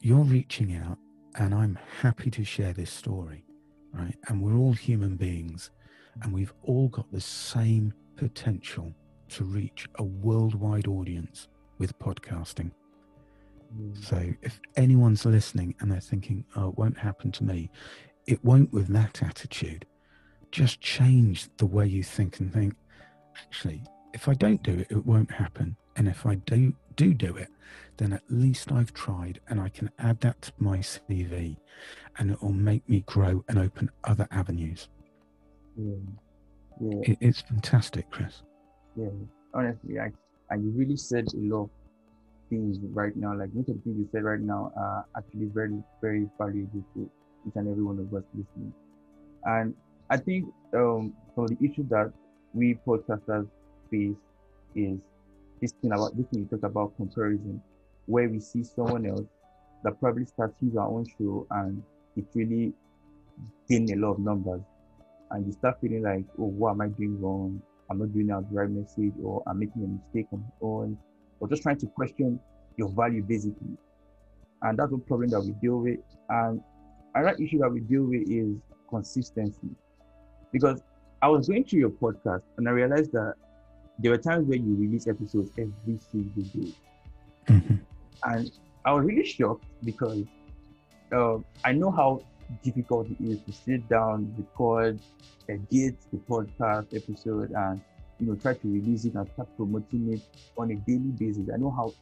you're 0.00 0.24
reaching 0.24 0.74
out 0.74 0.96
and 1.34 1.54
I'm 1.54 1.78
happy 2.00 2.30
to 2.30 2.44
share 2.44 2.72
this 2.72 2.90
story, 2.90 3.44
right? 3.92 4.16
And 4.28 4.40
we're 4.40 4.56
all 4.56 4.72
human 4.72 5.16
beings 5.16 5.70
and 6.22 6.32
we've 6.32 6.54
all 6.62 6.88
got 6.88 7.12
the 7.12 7.20
same 7.20 7.92
potential 8.20 8.92
to 9.30 9.44
reach 9.44 9.88
a 9.94 10.02
worldwide 10.02 10.86
audience 10.86 11.48
with 11.78 11.98
podcasting. 11.98 12.70
Mm. 13.74 14.04
So 14.04 14.34
if 14.42 14.60
anyone's 14.76 15.24
listening 15.24 15.74
and 15.80 15.90
they're 15.90 16.00
thinking, 16.00 16.44
oh, 16.54 16.68
it 16.68 16.78
won't 16.78 16.98
happen 16.98 17.32
to 17.32 17.44
me, 17.44 17.70
it 18.26 18.44
won't 18.44 18.70
with 18.74 18.88
that 18.88 19.22
attitude. 19.22 19.86
Just 20.52 20.82
change 20.82 21.48
the 21.56 21.64
way 21.64 21.86
you 21.86 22.02
think 22.02 22.40
and 22.40 22.52
think, 22.52 22.74
actually, 23.34 23.82
if 24.12 24.28
I 24.28 24.34
don't 24.34 24.62
do 24.62 24.72
it, 24.80 24.88
it 24.90 25.06
won't 25.06 25.30
happen. 25.30 25.76
And 25.96 26.06
if 26.06 26.26
I 26.26 26.34
do 26.34 26.74
do 26.96 27.14
do 27.14 27.36
it, 27.36 27.48
then 27.96 28.12
at 28.12 28.22
least 28.28 28.70
I've 28.70 28.92
tried 28.92 29.40
and 29.48 29.58
I 29.58 29.70
can 29.70 29.90
add 29.98 30.20
that 30.20 30.42
to 30.42 30.52
my 30.58 30.78
CV 30.78 31.56
and 32.18 32.30
it 32.30 32.42
will 32.42 32.52
make 32.52 32.86
me 32.86 33.00
grow 33.06 33.42
and 33.48 33.58
open 33.58 33.90
other 34.04 34.28
avenues. 34.30 34.88
Yeah. 35.74 35.94
Yeah. 36.80 37.12
It, 37.12 37.18
it's 37.20 37.40
fantastic, 37.42 38.10
Chris. 38.10 38.42
Yeah. 38.96 39.08
Honestly, 39.54 39.98
I 39.98 40.10
and 40.50 40.64
you 40.64 40.70
really 40.70 40.96
said 40.96 41.26
a 41.34 41.36
lot 41.36 41.64
of 41.64 41.70
things 42.48 42.78
right 42.92 43.14
now. 43.16 43.36
Like 43.36 43.54
most 43.54 43.68
of 43.68 43.76
the 43.76 43.82
things 43.82 43.98
you 43.98 44.08
said 44.12 44.24
right 44.24 44.40
now 44.40 44.72
are 44.76 45.06
actually 45.16 45.46
very, 45.46 45.82
very 46.00 46.28
valuable 46.38 46.84
to 46.94 47.10
each 47.46 47.56
and 47.56 47.68
every 47.68 47.82
one 47.82 47.98
of 47.98 48.12
us 48.14 48.24
listening. 48.34 48.72
And 49.44 49.74
I 50.10 50.16
think 50.16 50.46
um 50.74 51.14
so 51.34 51.46
the 51.46 51.56
issue 51.64 51.86
that 51.88 52.12
we 52.52 52.78
podcasters 52.86 53.48
face 53.90 54.16
is 54.74 54.98
this 55.60 55.72
thing 55.80 55.92
about 55.92 56.16
this 56.16 56.26
thing 56.26 56.40
you 56.40 56.46
talk 56.46 56.68
about 56.68 56.96
comparison, 56.96 57.62
where 58.06 58.28
we 58.28 58.40
see 58.40 58.64
someone 58.64 59.06
else 59.06 59.26
that 59.84 59.98
probably 60.00 60.24
starts 60.26 60.54
his 60.60 60.76
own 60.76 61.06
show 61.18 61.46
and 61.50 61.82
it 62.16 62.24
really 62.34 62.72
gain 63.68 63.90
a 63.92 63.96
lot 63.96 64.12
of 64.12 64.18
numbers. 64.18 64.62
And 65.30 65.46
you 65.46 65.52
start 65.52 65.80
feeling 65.80 66.02
like, 66.02 66.24
oh, 66.38 66.46
what 66.46 66.72
am 66.72 66.80
I 66.80 66.88
doing 66.88 67.20
wrong? 67.20 67.62
I'm 67.90 67.98
not 67.98 68.12
doing 68.12 68.30
out 68.30 68.48
the 68.48 68.56
right 68.56 68.70
message, 68.70 69.14
or 69.22 69.42
I'm 69.46 69.58
making 69.58 69.84
a 69.84 69.86
mistake 69.86 70.26
on 70.32 70.40
my 70.40 70.66
own, 70.66 70.98
or 71.40 71.48
just 71.48 71.62
trying 71.62 71.78
to 71.78 71.86
question 71.86 72.38
your 72.76 72.88
value 72.88 73.22
basically. 73.22 73.76
And 74.62 74.78
that's 74.78 74.90
the 74.90 74.98
problem 74.98 75.30
that 75.30 75.40
we 75.40 75.52
deal 75.52 75.78
with. 75.78 75.98
And 76.28 76.60
another 77.14 77.36
issue 77.42 77.58
that 77.58 77.70
we 77.70 77.80
deal 77.80 78.02
with 78.04 78.28
is 78.30 78.56
consistency. 78.88 79.70
Because 80.52 80.82
I 81.22 81.28
was 81.28 81.48
going 81.48 81.64
through 81.64 81.80
your 81.80 81.90
podcast 81.90 82.42
and 82.56 82.68
I 82.68 82.72
realized 82.72 83.12
that 83.12 83.34
there 83.98 84.10
were 84.10 84.18
times 84.18 84.48
where 84.48 84.58
you 84.58 84.74
release 84.76 85.06
episodes 85.06 85.50
every 85.58 85.98
single 86.10 86.42
day. 86.42 86.72
hmm 87.46 87.76
And 88.24 88.50
I 88.84 88.92
was 88.92 89.04
really 89.04 89.24
shocked 89.24 89.64
because 89.84 90.24
uh, 91.12 91.38
I 91.64 91.72
know 91.72 91.90
how 91.90 92.22
difficult 92.62 93.08
it 93.10 93.20
is 93.20 93.40
to 93.42 93.52
sit 93.52 93.88
down, 93.88 94.34
record, 94.36 94.98
edit 95.48 95.96
the 96.12 96.18
podcast 96.28 96.94
episode, 96.94 97.52
and 97.52 97.80
you 98.18 98.26
know 98.26 98.34
try 98.34 98.54
to 98.54 98.68
release 98.68 99.04
it 99.04 99.14
and 99.14 99.28
start 99.32 99.48
promoting 99.56 100.12
it 100.12 100.20
on 100.56 100.70
a 100.70 100.74
daily 100.76 101.10
basis. 101.18 101.48
I 101.52 101.56
know 101.56 101.70
how 101.70 101.92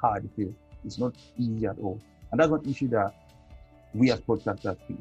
hard 0.00 0.24
it 0.24 0.42
is. 0.42 0.54
It's 0.84 0.98
not 0.98 1.14
easy 1.36 1.66
at 1.66 1.78
all, 1.78 2.00
and 2.30 2.40
that's 2.40 2.50
one 2.50 2.64
issue 2.68 2.88
that 2.88 3.14
we 3.94 4.10
as 4.10 4.20
podcasters 4.20 4.76
face. 4.86 4.96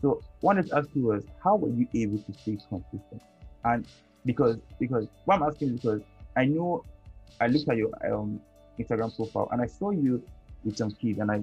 So, 0.00 0.20
wanted 0.40 0.68
to 0.68 0.78
ask 0.78 0.88
you 0.94 1.04
was, 1.04 1.24
how 1.42 1.56
were 1.56 1.70
you 1.70 1.86
able 1.94 2.18
to 2.18 2.32
stay 2.32 2.58
consistent? 2.68 3.22
And 3.64 3.86
because 4.26 4.58
because 4.78 5.06
what 5.24 5.36
I'm 5.36 5.42
asking 5.44 5.74
is 5.74 5.80
because 5.80 6.00
I 6.36 6.44
know 6.46 6.84
I 7.40 7.46
looked 7.46 7.68
at 7.68 7.76
your 7.76 7.90
um, 8.12 8.40
Instagram 8.78 9.14
profile 9.14 9.48
and 9.52 9.60
I 9.60 9.66
saw 9.66 9.90
you 9.90 10.22
with 10.64 10.76
some 10.76 10.90
kids, 10.92 11.18
and 11.18 11.30
I 11.30 11.42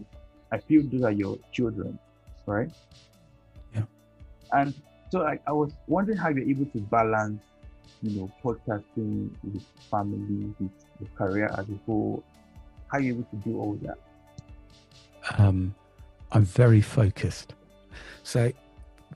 I 0.51 0.57
feel 0.57 0.83
those 0.83 1.03
are 1.03 1.11
your 1.11 1.37
children, 1.51 1.99
right? 2.45 2.69
Yeah. 3.73 3.83
And 4.51 4.73
so 5.11 5.23
I, 5.23 5.39
I 5.47 5.51
was 5.51 5.71
wondering 5.87 6.17
how 6.17 6.29
you're 6.29 6.47
able 6.49 6.65
to 6.65 6.79
balance, 6.79 7.41
you 8.01 8.19
know, 8.19 8.31
podcasting 8.43 9.29
with 9.43 9.63
family, 9.91 10.53
with 10.59 10.71
your 10.99 11.09
career 11.15 11.49
as 11.57 11.69
a 11.69 11.79
whole. 11.85 12.23
How 12.91 12.97
are 12.97 13.01
you 13.01 13.13
able 13.13 13.23
to 13.23 13.35
do 13.37 13.59
all 13.59 13.79
that? 13.83 13.97
um, 15.37 15.75
I'm 16.31 16.45
very 16.45 16.81
focused. 16.81 17.53
So 18.23 18.51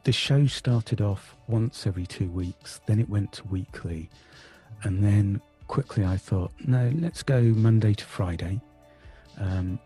the 0.04 0.12
show 0.12 0.46
started 0.48 1.02
off 1.02 1.36
once 1.48 1.88
every 1.88 2.06
two 2.06 2.30
weeks, 2.30 2.82
then 2.86 3.00
it 3.00 3.10
went 3.10 3.32
to 3.34 3.44
weekly, 3.46 4.10
and 4.84 5.04
then 5.04 5.42
quickly 5.68 6.04
I 6.04 6.18
thought, 6.18 6.52
no, 6.66 6.92
let's 7.00 7.24
go 7.24 7.42
Monday 7.42 7.94
to 7.94 8.04
Friday. 8.04 8.62
Um, 9.40 9.80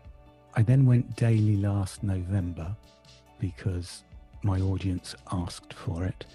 I 0.54 0.62
then 0.62 0.86
went 0.86 1.16
daily 1.16 1.56
last 1.56 2.02
November 2.02 2.74
because 3.40 4.04
my 4.42 4.60
audience 4.60 5.14
asked 5.32 5.72
for 5.72 6.04
it, 6.04 6.26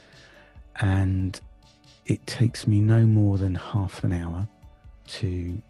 and 0.81 1.39
it 2.05 2.25
takes 2.27 2.67
me 2.67 2.81
no 2.81 3.05
more 3.05 3.37
than 3.37 3.55
half 3.55 4.03
an 4.03 4.13
hour 4.13 4.47
to. 5.07 5.61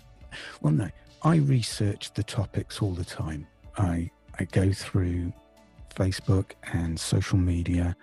Well, 0.61 0.73
no, 0.73 0.89
I 1.21 1.37
research 1.37 2.13
the 2.13 2.23
topics 2.23 2.81
all 2.81 2.93
the 2.93 3.05
time. 3.05 3.47
I 3.77 4.09
I 4.39 4.45
go 4.45 4.71
through 4.71 5.31
Facebook 5.95 6.51
and 6.73 6.99
social 6.99 7.37
media 7.37 7.95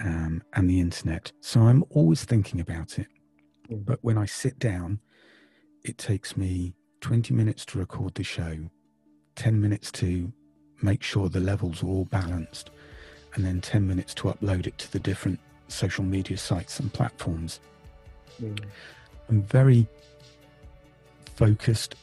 um, 0.00 0.42
and 0.54 0.68
the 0.68 0.80
internet. 0.80 1.32
So 1.40 1.62
I'm 1.62 1.84
always 1.90 2.24
thinking 2.24 2.60
about 2.60 2.98
it. 2.98 3.08
Mm. 3.70 3.84
But 3.84 3.98
when 4.02 4.18
I 4.18 4.26
sit 4.26 4.58
down, 4.58 5.00
it 5.84 5.98
takes 5.98 6.36
me 6.36 6.74
20 7.00 7.34
minutes 7.34 7.64
to 7.66 7.78
record 7.78 8.14
the 8.14 8.22
show, 8.22 8.70
10 9.36 9.60
minutes 9.60 9.90
to 9.92 10.32
make 10.82 11.02
sure 11.02 11.28
the 11.28 11.40
levels 11.40 11.82
are 11.82 11.86
all 11.86 12.04
balanced, 12.06 12.70
and 13.34 13.44
then 13.44 13.60
10 13.60 13.86
minutes 13.86 14.14
to 14.14 14.24
upload 14.24 14.66
it 14.66 14.76
to 14.78 14.92
the 14.92 14.98
different 14.98 15.38
social 15.68 16.04
media 16.04 16.36
sites 16.36 16.80
and 16.80 16.92
platforms. 16.92 17.60
Mm. 18.42 18.58
I'm 19.28 19.42
very 19.42 19.86
focused. 21.36 21.94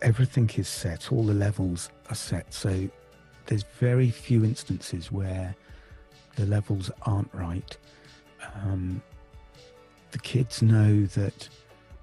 Everything 0.00 0.48
is 0.56 0.68
set, 0.68 1.12
all 1.12 1.24
the 1.24 1.34
levels 1.34 1.90
are 2.08 2.14
set. 2.14 2.54
So 2.54 2.88
there's 3.46 3.64
very 3.78 4.10
few 4.10 4.44
instances 4.44 5.10
where 5.10 5.54
the 6.36 6.46
levels 6.46 6.90
aren't 7.02 7.32
right. 7.34 7.76
Um, 8.54 9.02
the 10.12 10.18
kids 10.18 10.62
know 10.62 11.04
that, 11.06 11.48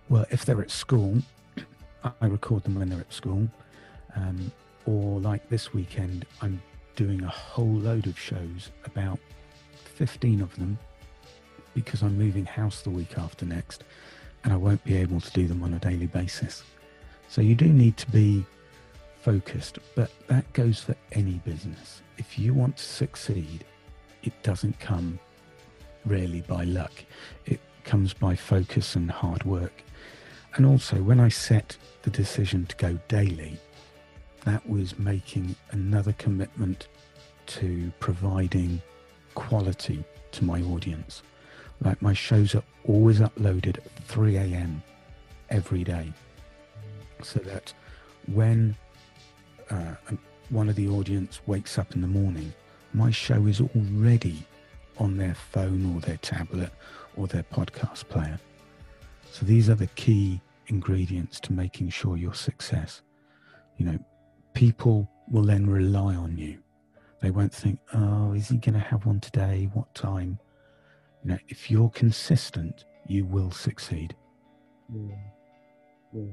well, 0.10 0.26
if 0.30 0.46
they're 0.46 0.62
at 0.62 0.72
school, 0.72 1.22
I 2.22 2.28
record 2.28 2.64
them 2.64 2.76
when 2.76 2.90
they're 2.90 3.00
at 3.00 3.14
school. 3.14 3.48
Um, 4.16 4.52
or 4.86 5.20
like 5.20 5.48
this 5.50 5.74
weekend, 5.74 6.26
I'm 6.42 6.62
doing 6.96 7.24
a 7.24 7.30
whole 7.30 7.74
load 7.74 8.08
of 8.08 8.18
shows, 8.18 8.72
about 8.86 9.20
15 9.96 10.42
of 10.42 10.56
them, 10.58 10.78
because 11.74 12.02
I'm 12.02 12.18
moving 12.18 12.46
house 12.46 12.82
the 12.82 12.90
week 12.90 13.18
after 13.18 13.46
next 13.46 13.84
and 14.44 14.54
I 14.54 14.58
won't 14.58 14.84
be 14.84 14.96
able 14.96 15.20
to 15.20 15.32
do 15.32 15.48
them 15.48 15.64
on 15.64 15.74
a 15.74 15.80
daily 15.80 16.08
basis. 16.08 16.64
So 17.28 17.42
you 17.42 17.56
do 17.56 17.66
need 17.66 17.98
to 17.98 18.10
be 18.12 18.46
focused, 19.22 19.80
but 19.96 20.12
that 20.28 20.52
goes 20.54 20.80
for 20.80 20.96
any 21.12 21.42
business. 21.46 22.02
If 22.18 22.38
you 22.38 22.54
want 22.54 22.78
to 22.78 22.84
succeed, 22.84 23.66
it 24.24 24.34
doesn't 24.44 24.80
come 24.80 25.20
really 26.06 26.42
by 26.42 26.64
luck. 26.64 26.94
It 27.48 27.60
comes 27.84 28.14
by 28.14 28.36
focus 28.36 28.96
and 28.96 29.10
hard 29.10 29.44
work. 29.44 29.84
And 30.56 30.66
also, 30.66 30.98
when 30.98 31.20
I 31.20 31.30
set 31.30 31.76
the 32.04 32.12
decision 32.12 32.66
to 32.68 32.76
go 32.76 33.00
daily, 33.08 33.60
that 34.46 34.68
was 34.70 34.98
making 34.98 35.56
another 35.72 36.14
commitment 36.14 36.88
to 37.48 37.92
providing 38.00 38.82
quality 39.34 40.04
to 40.32 40.46
my 40.46 40.62
audience. 40.62 41.24
Like 41.82 42.02
my 42.02 42.14
shows 42.14 42.56
are 42.56 42.64
always 42.86 43.20
uploaded 43.20 43.78
at 43.78 43.92
3 44.06 44.38
a.m. 44.38 44.82
every 45.50 45.84
day, 45.84 46.14
so 47.22 47.40
that 47.40 47.74
when 48.32 48.76
uh, 49.70 49.96
one 50.50 50.70
of 50.70 50.76
the 50.76 50.88
audience 50.88 51.42
wakes 51.48 51.78
up 51.78 51.94
in 51.96 52.02
the 52.02 52.08
morning, 52.08 52.54
my 52.94 53.12
show 53.12 53.46
is 53.46 53.60
already 53.60 54.46
on 54.98 55.18
their 55.18 55.36
phone 55.36 55.94
or 55.94 56.00
their 56.00 56.18
tablet 56.18 56.72
or 57.18 57.28
their 57.28 57.44
podcast 57.44 58.08
player. 58.08 58.40
So 59.32 59.46
these 59.46 59.70
are 59.70 59.76
the 59.76 59.88
key 59.88 60.40
ingredients 60.68 61.40
to 61.42 61.54
making 61.54 61.90
sure 61.90 62.16
your 62.16 62.34
success. 62.34 63.02
You 63.78 63.86
know, 63.86 64.00
people 64.56 65.08
will 65.30 65.44
then 65.44 65.68
rely 65.68 66.16
on 66.16 66.36
you. 66.38 66.58
They 67.22 67.30
won't 67.30 67.54
think, 67.54 67.80
oh, 67.94 68.34
is 68.34 68.50
he 68.50 68.58
going 68.58 68.74
to 68.74 68.80
have 68.80 69.06
one 69.06 69.20
today? 69.20 69.70
What 69.74 69.94
time? 69.94 70.40
You 71.24 71.32
know, 71.32 71.38
if 71.50 71.70
you're 71.70 71.90
consistent, 71.90 72.86
you 73.08 73.26
will 73.26 73.52
succeed. 73.52 74.16
Yeah. 74.94 75.16
Yeah. 76.14 76.24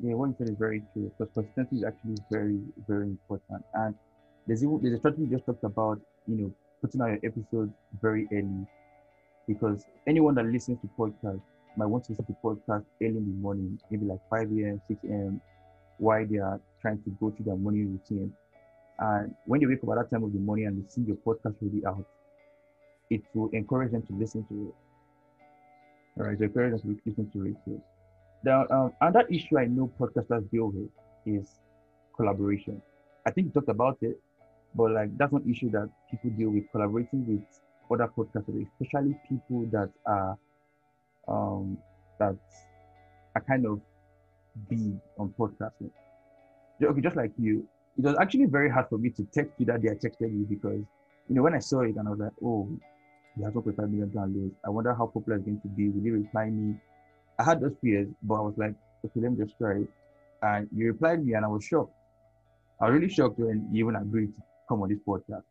Yeah, 0.00 0.14
what 0.14 0.28
you 0.28 0.34
said 0.38 0.48
is 0.48 0.56
very 0.58 0.82
true. 0.92 1.12
Because 1.18 1.32
consistency 1.34 1.76
is 1.76 1.84
actually 1.84 2.16
very, 2.30 2.60
very 2.88 3.06
important. 3.06 3.64
And 3.74 3.94
there's 4.46 4.62
there's 4.62 4.94
a 4.94 4.98
strategy 4.98 5.22
we 5.24 5.30
just 5.30 5.46
talked 5.46 5.64
about, 5.64 6.00
you 6.26 6.36
know, 6.36 6.54
putting 6.80 7.00
out 7.00 7.08
your 7.08 7.20
episodes 7.22 7.72
very 8.00 8.26
early. 8.32 8.66
Because 9.46 9.84
anyone 10.06 10.34
that 10.36 10.46
listens 10.46 10.78
to 10.80 10.90
podcasts 10.98 11.42
might 11.76 11.86
want 11.86 12.04
to 12.04 12.12
listen 12.12 12.26
to 12.26 12.36
podcast 12.44 12.84
early 13.00 13.16
in 13.16 13.26
the 13.26 13.40
morning, 13.40 13.78
maybe 13.90 14.06
like 14.06 14.20
5 14.28 14.50
a.m., 14.50 14.80
6 14.88 15.04
a.m., 15.04 15.40
while 15.98 16.26
they 16.26 16.38
are 16.38 16.60
trying 16.82 17.02
to 17.02 17.10
go 17.20 17.30
through 17.30 17.46
their 17.46 17.56
morning 17.56 17.92
routine. 17.92 18.32
And 18.98 19.34
when 19.46 19.60
they 19.60 19.66
wake 19.66 19.82
up 19.82 19.90
at 19.90 19.96
that 19.96 20.10
time 20.10 20.24
of 20.24 20.32
the 20.32 20.38
morning 20.38 20.66
and 20.66 20.84
they 20.84 20.88
see 20.88 21.02
your 21.02 21.16
podcast 21.16 21.54
already 21.62 21.86
out, 21.86 22.06
it 23.10 23.22
will 23.34 23.48
encourage 23.50 23.92
them 23.92 24.02
to 24.02 24.12
listen 24.12 24.44
to 24.48 24.68
it. 24.68 24.74
All 26.20 26.26
right, 26.26 26.38
so 26.38 26.44
encourage 26.44 26.82
them 26.82 26.98
to 26.98 27.08
listen 27.08 27.30
to 27.32 27.74
it. 27.74 27.80
Now, 28.44 28.66
um, 28.70 28.92
another 29.00 29.26
issue 29.28 29.58
I 29.58 29.66
know 29.66 29.90
podcasters 29.98 30.50
deal 30.50 30.70
with 30.70 30.90
is 31.24 31.48
collaboration. 32.16 32.82
I 33.26 33.30
think 33.30 33.46
you 33.46 33.52
talked 33.52 33.68
about 33.68 33.98
it, 34.02 34.20
but 34.74 34.90
like 34.90 35.16
that's 35.16 35.32
one 35.32 35.48
issue 35.48 35.70
that 35.70 35.88
people 36.10 36.30
deal 36.30 36.50
with 36.50 36.64
collaborating 36.72 37.24
with 37.26 37.60
other 37.90 38.10
podcasters, 38.16 38.66
especially 38.80 39.16
people 39.28 39.66
that 39.72 39.90
are 40.06 40.36
um, 41.28 41.78
that 42.18 42.36
are 43.36 43.42
kind 43.42 43.66
of 43.66 43.80
big 44.68 44.94
on 45.18 45.32
podcasting. 45.38 45.90
Okay, 46.82 47.00
just 47.00 47.16
like 47.16 47.32
you, 47.38 47.66
it 47.98 48.04
was 48.04 48.16
actually 48.20 48.46
very 48.46 48.70
hard 48.70 48.88
for 48.88 48.98
me 48.98 49.10
to 49.10 49.24
text 49.32 49.52
you 49.58 49.66
that 49.66 49.82
day 49.82 49.90
I 49.90 49.94
texted 49.94 50.32
you 50.32 50.46
because 50.48 50.82
you 51.28 51.34
know 51.34 51.42
when 51.42 51.54
I 51.54 51.58
saw 51.58 51.80
it 51.80 51.96
and 51.96 52.08
I 52.08 52.10
was 52.10 52.20
like, 52.20 52.32
oh, 52.44 52.68
he 53.36 53.42
has 53.44 53.52
1.5 53.52 53.76
million 53.90 54.10
downloads. 54.10 54.52
I 54.64 54.70
wonder 54.70 54.94
how 54.94 55.06
popular 55.06 55.38
it's 55.38 55.46
going 55.46 55.60
to 55.60 55.68
be. 55.68 55.88
Will 55.88 56.02
he 56.02 56.10
reply 56.10 56.50
me? 56.50 56.74
I 57.38 57.44
had 57.44 57.60
those 57.60 57.74
fears, 57.80 58.08
but 58.22 58.34
I 58.34 58.40
was 58.40 58.54
like, 58.56 58.74
okay, 59.04 59.20
let 59.20 59.32
me 59.32 59.44
just 59.44 59.56
try 59.58 59.76
it. 59.76 59.88
And 60.42 60.68
you 60.74 60.88
replied 60.88 61.24
me, 61.24 61.34
and 61.34 61.44
I 61.44 61.48
was 61.48 61.64
shocked. 61.64 61.92
I 62.80 62.86
was 62.86 62.94
really 62.94 63.08
shocked 63.08 63.38
when 63.38 63.68
you 63.72 63.84
even 63.84 63.96
agreed 63.96 64.34
to 64.34 64.42
come 64.68 64.82
on 64.82 64.88
this 64.88 64.98
podcast. 65.06 65.44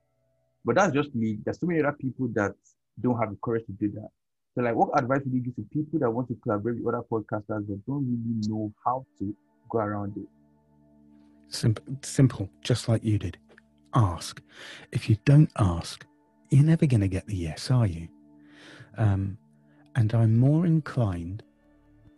But 0.63 0.75
that's 0.75 0.93
just 0.93 1.15
me. 1.15 1.39
There's 1.43 1.59
so 1.59 1.65
many 1.65 1.79
other 1.79 1.97
people 1.99 2.27
that 2.35 2.53
don't 2.99 3.17
have 3.17 3.29
the 3.31 3.37
courage 3.43 3.65
to 3.65 3.71
do 3.71 3.91
that. 3.93 4.09
So, 4.53 4.61
like, 4.61 4.75
what 4.75 4.89
advice 4.99 5.21
would 5.23 5.33
you 5.33 5.39
give 5.39 5.55
to 5.55 5.65
people 5.71 5.99
that 5.99 6.11
want 6.11 6.27
to 6.27 6.35
collaborate 6.43 6.83
with 6.83 6.93
other 6.93 7.05
podcasters 7.09 7.65
but 7.67 7.85
don't 7.87 8.05
really 8.05 8.47
know 8.47 8.71
how 8.85 9.05
to 9.19 9.35
go 9.69 9.79
around 9.79 10.13
it? 10.17 10.27
Simple, 11.51 11.83
simple, 12.01 12.49
just 12.61 12.87
like 12.87 13.03
you 13.03 13.19
did. 13.19 13.37
Ask. 13.93 14.41
If 14.91 15.09
you 15.09 15.17
don't 15.25 15.51
ask, 15.57 16.05
you're 16.49 16.63
never 16.63 16.85
going 16.85 17.01
to 17.01 17.07
get 17.09 17.27
the 17.27 17.35
yes, 17.35 17.69
are 17.69 17.85
you? 17.85 18.07
Um, 18.97 19.37
and 19.95 20.13
I'm 20.13 20.37
more 20.37 20.65
inclined 20.65 21.43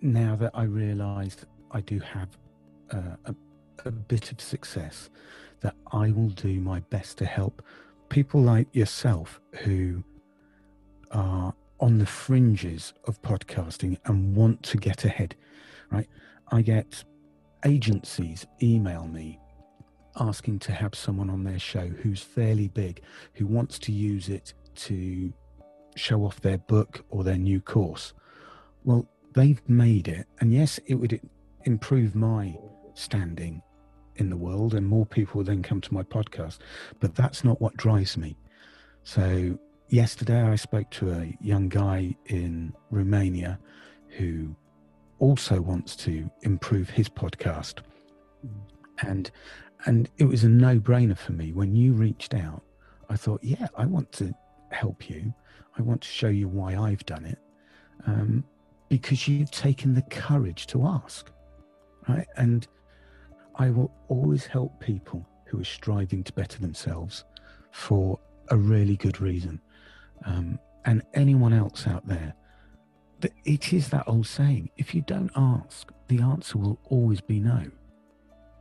now 0.02 0.36
that 0.36 0.52
I 0.54 0.64
realise 0.64 1.36
I 1.72 1.82
do 1.82 2.00
have 2.00 2.30
uh, 2.92 3.16
a, 3.26 3.36
a 3.86 3.92
bit 3.92 4.32
of 4.32 4.40
success 4.40 5.10
that 5.62 5.76
I 5.92 6.12
will 6.12 6.30
do 6.30 6.60
my 6.60 6.82
best 6.92 7.18
to 7.18 7.26
help 7.26 7.64
people 8.10 8.42
like 8.42 8.68
yourself 8.76 9.42
who 9.64 10.04
are 11.12 11.54
on 11.80 11.98
the 11.98 12.06
fringes 12.06 12.94
of 13.06 13.20
podcasting 13.24 13.98
and 14.06 14.36
want 14.36 14.62
to 14.64 14.78
get 14.78 15.06
ahead, 15.06 15.36
right? 15.90 16.08
I 16.52 16.62
get 16.62 17.04
agencies 17.66 18.46
email 18.62 19.08
me 19.08 19.40
asking 20.20 20.60
to 20.60 20.72
have 20.72 20.94
someone 20.96 21.30
on 21.30 21.44
their 21.44 21.60
show 21.60 21.88
who's 21.88 22.22
fairly 22.22 22.68
big, 22.68 23.02
who 23.34 23.48
wants 23.48 23.80
to 23.80 23.92
use 23.92 24.30
it 24.30 24.54
to 24.76 25.34
show 25.96 26.24
off 26.26 26.42
their 26.42 26.58
book 26.58 27.04
or 27.10 27.24
their 27.24 27.38
new 27.38 27.60
course. 27.60 28.14
Well, 28.84 29.08
they've 29.34 29.62
made 29.68 30.08
it, 30.08 30.28
and 30.40 30.54
yes, 30.54 30.80
it 30.86 30.96
would 30.96 31.20
improve 31.64 32.16
my 32.16 32.56
standing 32.94 33.62
in 34.18 34.30
the 34.30 34.38
world, 34.38 34.74
and 34.74 34.88
more 34.88 35.06
people 35.06 35.40
will 35.40 35.46
then 35.46 35.64
come 35.64 35.82
to 35.82 35.94
my 35.94 36.04
podcast, 36.04 36.60
but 37.00 37.16
that's 37.16 37.44
not 37.44 37.60
what 37.60 37.76
drives 37.78 38.18
me. 38.18 38.38
So, 39.04 39.58
yesterday 39.90 40.42
I 40.42 40.56
spoke 40.56 40.90
to 40.92 41.12
a 41.12 41.38
young 41.42 41.70
guy 41.70 42.16
in 42.28 42.74
Romania 42.92 43.60
who 44.10 44.56
also 45.24 45.62
wants 45.62 45.96
to 45.96 46.30
improve 46.42 46.90
his 46.90 47.08
podcast. 47.08 47.76
And 49.02 49.32
and 49.86 50.10
it 50.18 50.26
was 50.26 50.44
a 50.44 50.50
no-brainer 50.50 51.18
for 51.18 51.32
me 51.32 51.54
when 51.54 51.76
you 51.76 51.94
reached 51.94 52.34
out. 52.34 52.62
I 53.10 53.16
thought, 53.16 53.42
yeah, 53.44 53.68
I 53.78 53.86
want 53.86 54.12
to 54.14 54.34
help 54.72 55.10
you. 55.10 55.34
I 55.78 55.82
want 55.82 56.02
to 56.02 56.08
show 56.08 56.28
you 56.40 56.48
why 56.48 56.76
I've 56.76 57.06
done 57.06 57.26
it, 57.26 57.40
um, 58.06 58.44
because 58.90 59.28
you've 59.28 59.52
taken 59.52 59.94
the 59.94 60.04
courage 60.04 60.68
to 60.68 60.86
ask, 60.86 61.32
right? 62.10 62.28
And 62.38 62.68
I 63.56 63.70
will 63.70 63.92
always 64.10 64.46
help 64.46 64.72
people 64.80 65.26
who 65.48 65.60
are 65.62 65.76
striving 65.80 66.24
to 66.24 66.34
better 66.34 66.60
themselves 66.60 67.26
for 67.72 68.20
a 68.50 68.58
really 68.58 68.98
good 68.98 69.22
reason. 69.22 69.62
Um, 70.26 70.60
and 70.86 71.02
anyone 71.14 71.54
else 71.54 71.88
out 71.88 72.06
there, 72.08 72.34
that 73.24 73.34
it 73.46 73.74
is 73.74 73.88
that 73.90 74.04
old 74.08 74.28
saying 74.28 74.70
if 74.78 74.94
you 74.94 75.02
don't 75.02 75.32
ask, 75.36 75.92
the 76.10 76.22
answer 76.22 76.58
will 76.58 76.78
always 76.90 77.22
be 77.22 77.40
no. 77.40 77.66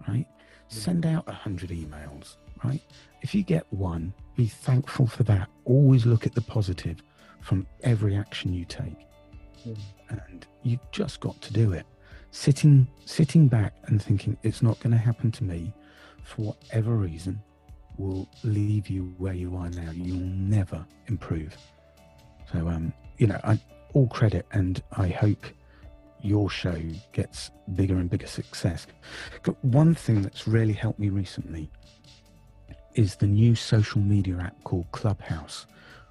Right? 0.09 0.27
Send 0.69 1.05
out 1.05 1.25
a 1.27 1.33
hundred 1.33 1.71
emails, 1.71 2.37
right? 2.65 2.81
If 3.23 3.35
you 3.35 3.43
get 3.43 3.67
one, 3.71 4.15
be 4.37 4.47
thankful 4.47 5.07
for 5.07 5.25
that. 5.25 5.49
Always 5.65 6.07
look 6.07 6.27
at 6.27 6.35
the 6.35 6.41
positive 6.41 7.03
from 7.41 7.67
every 7.83 8.17
action 8.17 8.55
you 8.55 8.65
take. 8.65 9.07
And 10.09 10.47
you 10.63 10.79
just 10.93 11.21
got 11.21 11.41
to 11.43 11.53
do 11.53 11.73
it. 11.73 11.85
Sitting 12.31 12.87
sitting 13.05 13.49
back 13.49 13.75
and 13.87 14.01
thinking 14.01 14.37
it's 14.43 14.63
not 14.63 14.79
going 14.81 14.93
to 14.93 14.97
happen 14.97 15.31
to 15.33 15.45
me 15.45 15.73
for 16.23 16.55
whatever 16.55 16.93
reason 16.97 17.41
will 17.99 18.29
leave 18.45 18.89
you 18.89 19.13
where 19.19 19.35
you 19.35 19.57
are 19.57 19.71
now. 19.71 19.91
You'll 19.91 20.19
never 20.57 20.87
improve. 21.09 21.57
So 22.51 22.69
um, 22.69 22.93
you 23.19 23.27
know, 23.27 23.41
I, 23.45 23.61
all 23.95 24.09
credit 24.09 24.47
and 24.53 24.83
I 24.93 25.09
hope 25.09 25.45
your 26.21 26.49
show 26.49 26.77
gets 27.13 27.51
bigger 27.75 27.97
and 27.97 28.09
bigger 28.09 28.27
success. 28.27 28.87
But 29.43 29.63
one 29.65 29.95
thing 29.95 30.23
that's 30.23 30.47
really 30.47 30.73
helped 30.73 30.99
me 30.99 31.09
recently 31.09 31.71
is 32.95 33.17
the 33.17 33.27
new 33.27 33.55
social 33.55 34.01
media 34.01 34.39
app 34.39 34.63
called 34.65 34.87
Clubhouse, 34.93 35.67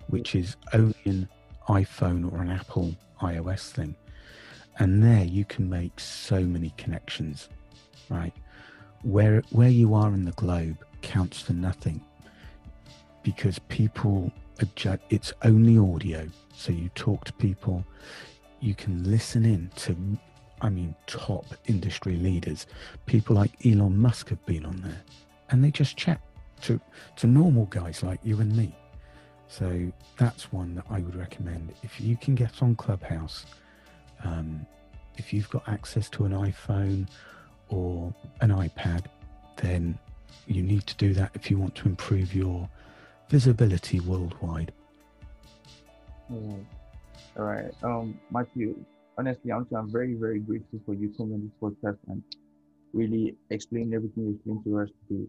which 0.07 0.35
is 0.35 0.57
only 0.73 0.95
an 1.05 1.29
iPhone 1.69 2.31
or 2.31 2.41
an 2.41 2.49
Apple 2.49 2.95
iOS 3.21 3.71
thing. 3.71 3.95
And 4.79 5.03
there 5.03 5.23
you 5.23 5.45
can 5.45 5.69
make 5.69 5.99
so 5.99 6.41
many 6.41 6.73
connections, 6.77 7.49
right? 8.09 8.33
Where 9.03 9.43
where 9.51 9.69
you 9.69 9.93
are 9.93 10.13
in 10.13 10.25
the 10.25 10.31
globe 10.31 10.83
counts 11.01 11.41
for 11.41 11.53
nothing 11.53 12.03
because 13.23 13.59
people 13.59 14.31
adjust, 14.59 15.01
it's 15.09 15.33
only 15.43 15.77
audio. 15.77 16.27
So 16.55 16.71
you 16.71 16.89
talk 16.95 17.25
to 17.25 17.33
people, 17.33 17.83
you 18.59 18.75
can 18.75 19.09
listen 19.09 19.45
in 19.45 19.71
to, 19.77 19.95
I 20.61 20.69
mean, 20.69 20.95
top 21.07 21.45
industry 21.67 22.15
leaders. 22.15 22.67
People 23.05 23.35
like 23.35 23.65
Elon 23.65 23.97
Musk 23.97 24.29
have 24.29 24.45
been 24.45 24.65
on 24.65 24.81
there 24.81 25.01
and 25.49 25.63
they 25.63 25.71
just 25.71 25.97
chat 25.97 26.21
to, 26.61 26.79
to 27.17 27.27
normal 27.27 27.65
guys 27.65 28.03
like 28.03 28.19
you 28.23 28.39
and 28.39 28.55
me. 28.55 28.75
So 29.47 29.91
that's 30.17 30.51
one 30.53 30.75
that 30.75 30.85
I 30.89 30.99
would 30.99 31.15
recommend. 31.15 31.73
If 31.83 31.99
you 31.99 32.15
can 32.15 32.35
get 32.35 32.61
on 32.63 32.75
Clubhouse, 32.75 33.45
um, 34.23 34.65
if 35.17 35.33
you've 35.33 35.49
got 35.49 35.67
access 35.67 36.09
to 36.11 36.25
an 36.25 36.31
iPhone 36.31 37.07
or 37.67 38.13
an 38.39 38.49
iPad, 38.49 39.05
then 39.57 39.97
you 40.47 40.63
need 40.63 40.87
to 40.87 40.95
do 40.95 41.13
that 41.15 41.31
if 41.33 41.51
you 41.51 41.57
want 41.57 41.75
to 41.75 41.87
improve 41.89 42.33
your 42.33 42.69
visibility 43.29 43.99
worldwide. 43.99 44.71
Mm. 46.31 46.65
All 47.37 47.45
right. 47.45 47.71
Um, 47.83 48.19
Matthew, 48.31 48.75
honestly, 49.17 49.51
I'm, 49.51 49.67
I'm 49.75 49.91
very, 49.91 50.15
very 50.15 50.39
grateful 50.39 50.79
for 50.85 50.93
you 50.95 51.13
coming 51.17 51.33
on 51.35 51.41
this 51.43 51.57
podcast 51.61 51.97
and 52.07 52.23
really 52.93 53.35
explaining 53.49 53.93
everything 53.93 54.25
you've 54.25 54.35
explained 54.35 54.63
to 54.65 54.79
us 54.81 54.89
today. 55.09 55.25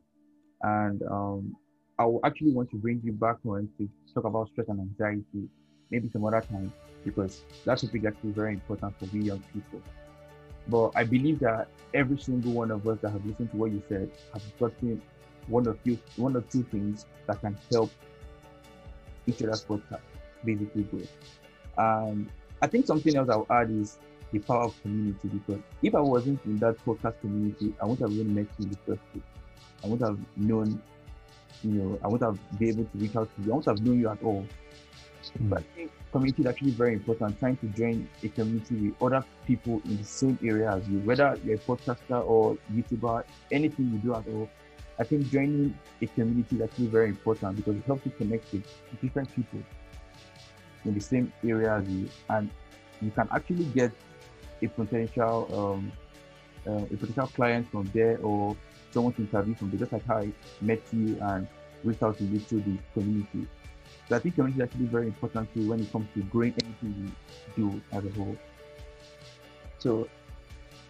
And 0.62 1.02
um, 1.10 1.56
I 1.98 2.04
will 2.04 2.20
actually 2.24 2.52
want 2.52 2.70
to 2.70 2.76
bring 2.76 3.00
you 3.04 3.12
back 3.12 3.36
on 3.46 3.68
to 3.78 3.88
talk 4.14 4.24
about 4.24 4.48
stress 4.50 4.68
and 4.68 4.80
anxiety 4.80 5.48
maybe 5.90 6.08
some 6.10 6.24
other 6.24 6.40
time 6.40 6.72
because 7.04 7.42
that's 7.66 7.82
something 7.82 8.06
actually 8.06 8.30
very 8.32 8.54
important 8.54 8.94
for 8.98 9.06
we 9.12 9.20
young 9.22 9.42
people. 9.52 9.80
But 10.68 10.92
I 10.96 11.04
believe 11.04 11.40
that 11.40 11.68
every 11.94 12.18
single 12.18 12.52
one 12.52 12.70
of 12.70 12.86
us 12.88 12.98
that 13.02 13.10
have 13.10 13.24
listened 13.26 13.50
to 13.52 13.56
what 13.58 13.72
you 13.72 13.82
said 13.88 14.10
have 14.32 14.42
gotten 14.58 15.02
one 15.48 15.66
or 15.68 15.74
few 15.84 15.98
one 16.16 16.36
or 16.36 16.42
two 16.42 16.62
things 16.64 17.06
that 17.26 17.40
can 17.40 17.56
help 17.70 17.90
each 19.26 19.42
other's 19.42 19.64
podcast 19.64 20.00
basically 20.44 20.82
grow. 20.84 21.02
And 21.78 22.28
I 22.60 22.66
think 22.66 22.86
something 22.86 23.16
else 23.16 23.28
I'll 23.28 23.46
add 23.50 23.70
is 23.70 23.98
the 24.32 24.38
power 24.38 24.64
of 24.64 24.82
community 24.82 25.28
because 25.28 25.62
if 25.82 25.94
I 25.94 26.00
wasn't 26.00 26.44
in 26.44 26.58
that 26.58 26.78
podcast 26.84 27.20
community, 27.20 27.74
I 27.80 27.86
wouldn't 27.86 28.08
have 28.08 28.18
even 28.18 28.34
met 28.34 28.46
you 28.58 28.64
in 28.64 28.70
the 28.70 28.78
first 28.86 29.02
place. 29.12 29.24
I 29.84 29.88
wouldn't 29.88 30.08
have 30.08 30.18
known, 30.36 30.80
you 31.62 31.70
know, 31.70 31.98
I 32.02 32.08
wouldn't 32.08 32.30
have 32.30 32.58
been 32.58 32.68
able 32.68 32.84
to 32.84 32.98
reach 32.98 33.16
out 33.16 33.28
to 33.36 33.42
you. 33.42 33.52
I 33.52 33.56
wouldn't 33.56 33.78
have 33.78 33.86
known 33.86 34.00
you 34.00 34.08
at 34.08 34.22
all. 34.22 34.46
Hmm. 35.38 35.48
But 35.48 35.58
I 35.58 35.76
think 35.76 35.92
community 36.12 36.42
is 36.42 36.48
actually 36.48 36.70
very 36.70 36.94
important. 36.94 37.38
Trying 37.38 37.56
to 37.58 37.66
join 37.66 38.08
a 38.22 38.28
community 38.28 38.74
with 38.74 39.02
other 39.02 39.24
people 39.46 39.82
in 39.84 39.98
the 39.98 40.04
same 40.04 40.38
area 40.42 40.72
as 40.72 40.88
you, 40.88 40.98
whether 41.00 41.38
you're 41.44 41.56
a 41.56 41.58
podcaster 41.58 42.24
or 42.24 42.56
YouTuber, 42.72 43.24
anything 43.50 43.90
you 43.92 43.98
do 43.98 44.14
at 44.14 44.26
all. 44.28 44.48
I 44.98 45.04
think 45.04 45.30
joining 45.30 45.76
a 46.00 46.06
community 46.06 46.56
is 46.56 46.62
actually 46.62 46.86
very 46.86 47.08
important 47.08 47.56
because 47.56 47.76
it 47.76 47.84
helps 47.86 48.06
you 48.06 48.12
connect 48.12 48.52
with 48.52 48.64
different 49.00 49.34
people 49.34 49.60
in 50.84 50.94
the 50.94 51.00
same 51.00 51.32
area 51.44 51.74
as 51.74 51.88
you, 51.88 52.08
and 52.30 52.50
you 53.00 53.10
can 53.10 53.28
actually 53.32 53.64
get 53.66 53.92
a 54.62 54.68
potential 54.68 55.48
um, 55.52 55.92
uh, 56.66 56.84
a 56.84 56.96
potential 56.96 57.26
client 57.28 57.68
from 57.70 57.90
there 57.92 58.18
or 58.18 58.56
someone 58.92 59.12
to 59.14 59.22
interview 59.22 59.54
from 59.54 59.70
there, 59.70 59.80
just 59.80 59.92
like 59.92 60.06
how 60.06 60.18
I 60.18 60.32
met 60.60 60.80
you 60.92 61.18
and 61.20 61.46
reached 61.84 62.02
out 62.02 62.18
to 62.18 62.24
you 62.24 62.38
through 62.38 62.60
the 62.60 62.78
community. 62.94 63.46
So 64.08 64.16
I 64.16 64.18
think 64.18 64.34
community 64.34 64.62
is 64.62 64.68
actually 64.68 64.86
very 64.86 65.06
important 65.06 65.52
too 65.54 65.68
when 65.68 65.80
it 65.80 65.90
comes 65.90 66.06
to 66.14 66.22
growing 66.24 66.54
anything 66.62 67.12
you 67.56 67.70
do 67.70 67.82
as 67.92 68.04
a 68.04 68.10
whole. 68.10 68.36
So, 69.78 70.08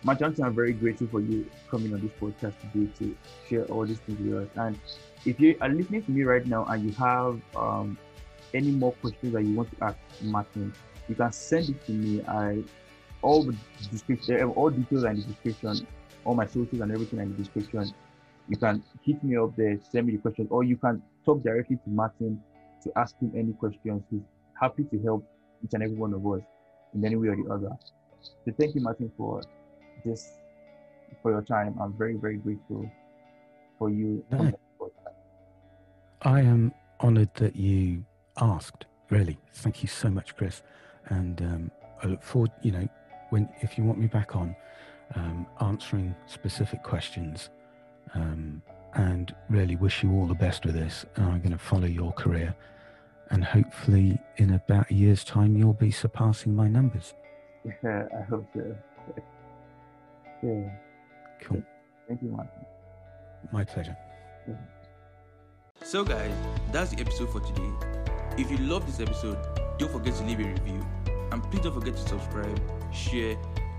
Matt 0.04 0.18
Johnson, 0.18 0.44
I'm 0.44 0.54
very 0.54 0.72
grateful 0.72 1.06
for 1.06 1.20
you 1.20 1.48
coming 1.70 1.94
on 1.94 2.00
this 2.00 2.10
podcast 2.20 2.54
today 2.60 2.90
to 2.98 3.16
share 3.48 3.64
all 3.66 3.86
these 3.86 4.00
things 4.00 4.20
with 4.20 4.42
us. 4.42 4.48
And 4.56 4.78
if 5.24 5.40
you 5.40 5.56
are 5.60 5.68
listening 5.68 6.02
to 6.02 6.10
me 6.10 6.24
right 6.24 6.44
now 6.44 6.64
and 6.66 6.84
you 6.84 6.92
have 6.92 7.40
um, 7.56 7.96
any 8.54 8.70
more 8.70 8.92
questions 8.92 9.32
that 9.32 9.42
you 9.42 9.54
want 9.54 9.70
to 9.76 9.84
ask 9.84 9.96
Martin, 10.22 10.72
you 11.08 11.14
can 11.14 11.32
send 11.32 11.70
it 11.70 11.86
to 11.86 11.92
me. 11.92 12.22
I 12.24 12.62
all 13.22 13.44
the 13.44 13.56
description, 13.90 14.36
eh, 14.36 14.44
all 14.44 14.70
details 14.70 15.04
are 15.04 15.10
in 15.10 15.16
the 15.16 15.22
description, 15.22 15.86
all 16.24 16.34
my 16.34 16.46
sources 16.46 16.80
and 16.80 16.90
everything 16.92 17.20
in 17.20 17.30
the 17.32 17.42
description. 17.42 17.94
You 18.48 18.56
can 18.56 18.82
hit 19.02 19.22
me 19.22 19.36
up 19.36 19.54
there, 19.56 19.78
send 19.90 20.06
me 20.06 20.16
the 20.16 20.18
questions, 20.18 20.48
or 20.50 20.64
you 20.64 20.76
can 20.76 21.02
talk 21.24 21.42
directly 21.42 21.76
to 21.76 21.90
Martin 21.90 22.42
to 22.82 22.92
ask 22.96 23.16
him 23.20 23.32
any 23.36 23.52
questions. 23.52 24.02
He's 24.10 24.22
happy 24.60 24.84
to 24.84 25.02
help 25.02 25.24
each 25.64 25.74
and 25.74 25.82
every 25.82 25.96
one 25.96 26.12
of 26.12 26.26
us 26.26 26.42
in 26.94 27.04
any 27.04 27.16
way 27.16 27.28
or 27.28 27.36
the 27.36 27.50
other. 27.52 27.70
So 28.44 28.52
thank 28.58 28.74
you, 28.74 28.80
Martin, 28.80 29.12
for 29.16 29.40
this 30.04 30.32
for 31.22 31.30
your 31.30 31.42
time. 31.42 31.76
I'm 31.80 31.92
very, 31.92 32.14
very 32.14 32.36
grateful 32.36 32.90
for 33.78 33.90
you. 33.90 34.24
I 36.22 36.40
am 36.40 36.72
honoured 37.00 37.34
that 37.34 37.56
you 37.56 38.04
asked. 38.40 38.86
Really, 39.10 39.38
thank 39.54 39.82
you 39.82 39.88
so 39.88 40.08
much, 40.08 40.36
Chris. 40.36 40.62
And 41.06 41.40
um, 41.42 41.70
I 42.02 42.06
look 42.06 42.22
forward. 42.22 42.50
You 42.62 42.72
know, 42.72 42.88
when 43.30 43.48
if 43.60 43.76
you 43.76 43.84
want 43.84 43.98
me 43.98 44.06
back 44.06 44.36
on, 44.36 44.54
um, 45.14 45.46
answering 45.60 46.14
specific 46.26 46.82
questions, 46.82 47.50
um, 48.14 48.62
and 48.94 49.34
really 49.48 49.76
wish 49.76 50.02
you 50.02 50.12
all 50.12 50.26
the 50.26 50.34
best 50.34 50.64
with 50.64 50.74
this. 50.74 51.04
And 51.16 51.26
I'm 51.26 51.38
going 51.40 51.52
to 51.52 51.58
follow 51.58 51.86
your 51.86 52.12
career, 52.12 52.54
and 53.30 53.44
hopefully, 53.44 54.18
in 54.36 54.54
about 54.54 54.90
a 54.90 54.94
year's 54.94 55.24
time, 55.24 55.56
you'll 55.56 55.72
be 55.72 55.90
surpassing 55.90 56.54
my 56.54 56.68
numbers. 56.68 57.14
Yeah, 57.64 58.06
I 58.18 58.22
hope 58.22 58.46
so. 58.54 58.76
yeah. 60.42 60.70
Cool. 61.42 61.62
Thank 62.08 62.22
you, 62.22 62.28
Martin. 62.28 62.50
My 63.52 63.64
pleasure. 63.64 63.96
So, 65.82 66.04
guys, 66.04 66.32
that's 66.70 66.90
the 66.92 67.00
episode 67.00 67.32
for 67.32 67.40
today. 67.40 68.01
If 68.38 68.50
you 68.50 68.56
love 68.58 68.86
this 68.86 68.98
episode, 68.98 69.36
don't 69.78 69.92
forget 69.92 70.14
to 70.14 70.24
leave 70.24 70.40
a 70.40 70.44
review. 70.44 70.84
And 71.30 71.42
please 71.50 71.60
don't 71.60 71.74
forget 71.74 71.94
to 71.96 72.08
subscribe, 72.08 72.60
share, 72.92 73.36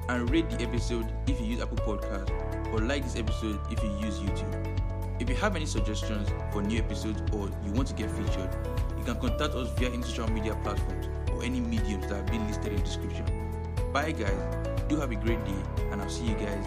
and 0.09 0.29
rate 0.29 0.49
the 0.49 0.61
episode 0.61 1.11
if 1.27 1.39
you 1.39 1.47
use 1.47 1.61
Apple 1.61 1.77
Podcast, 1.77 2.29
or 2.71 2.79
like 2.79 3.03
this 3.03 3.15
episode 3.15 3.59
if 3.71 3.81
you 3.83 3.89
use 3.97 4.19
YouTube. 4.19 4.81
If 5.19 5.29
you 5.29 5.35
have 5.35 5.55
any 5.55 5.65
suggestions 5.65 6.29
for 6.51 6.61
new 6.61 6.79
episodes 6.79 7.21
or 7.31 7.49
you 7.65 7.71
want 7.71 7.87
to 7.87 7.93
get 7.95 8.11
featured, 8.11 8.49
you 8.97 9.03
can 9.03 9.15
contact 9.19 9.53
us 9.55 9.69
via 9.79 9.89
any 9.89 10.03
social 10.03 10.29
media 10.29 10.55
platforms 10.63 11.07
or 11.31 11.43
any 11.43 11.59
mediums 11.59 12.07
that 12.07 12.15
have 12.15 12.27
been 12.27 12.45
listed 12.47 12.67
in 12.67 12.75
the 12.75 12.83
description. 12.83 13.25
Bye, 13.91 14.11
guys. 14.11 14.37
Do 14.87 14.97
have 14.97 15.11
a 15.11 15.15
great 15.15 15.43
day, 15.45 15.63
and 15.91 16.01
I'll 16.01 16.09
see 16.09 16.25
you 16.25 16.35
guys. 16.35 16.65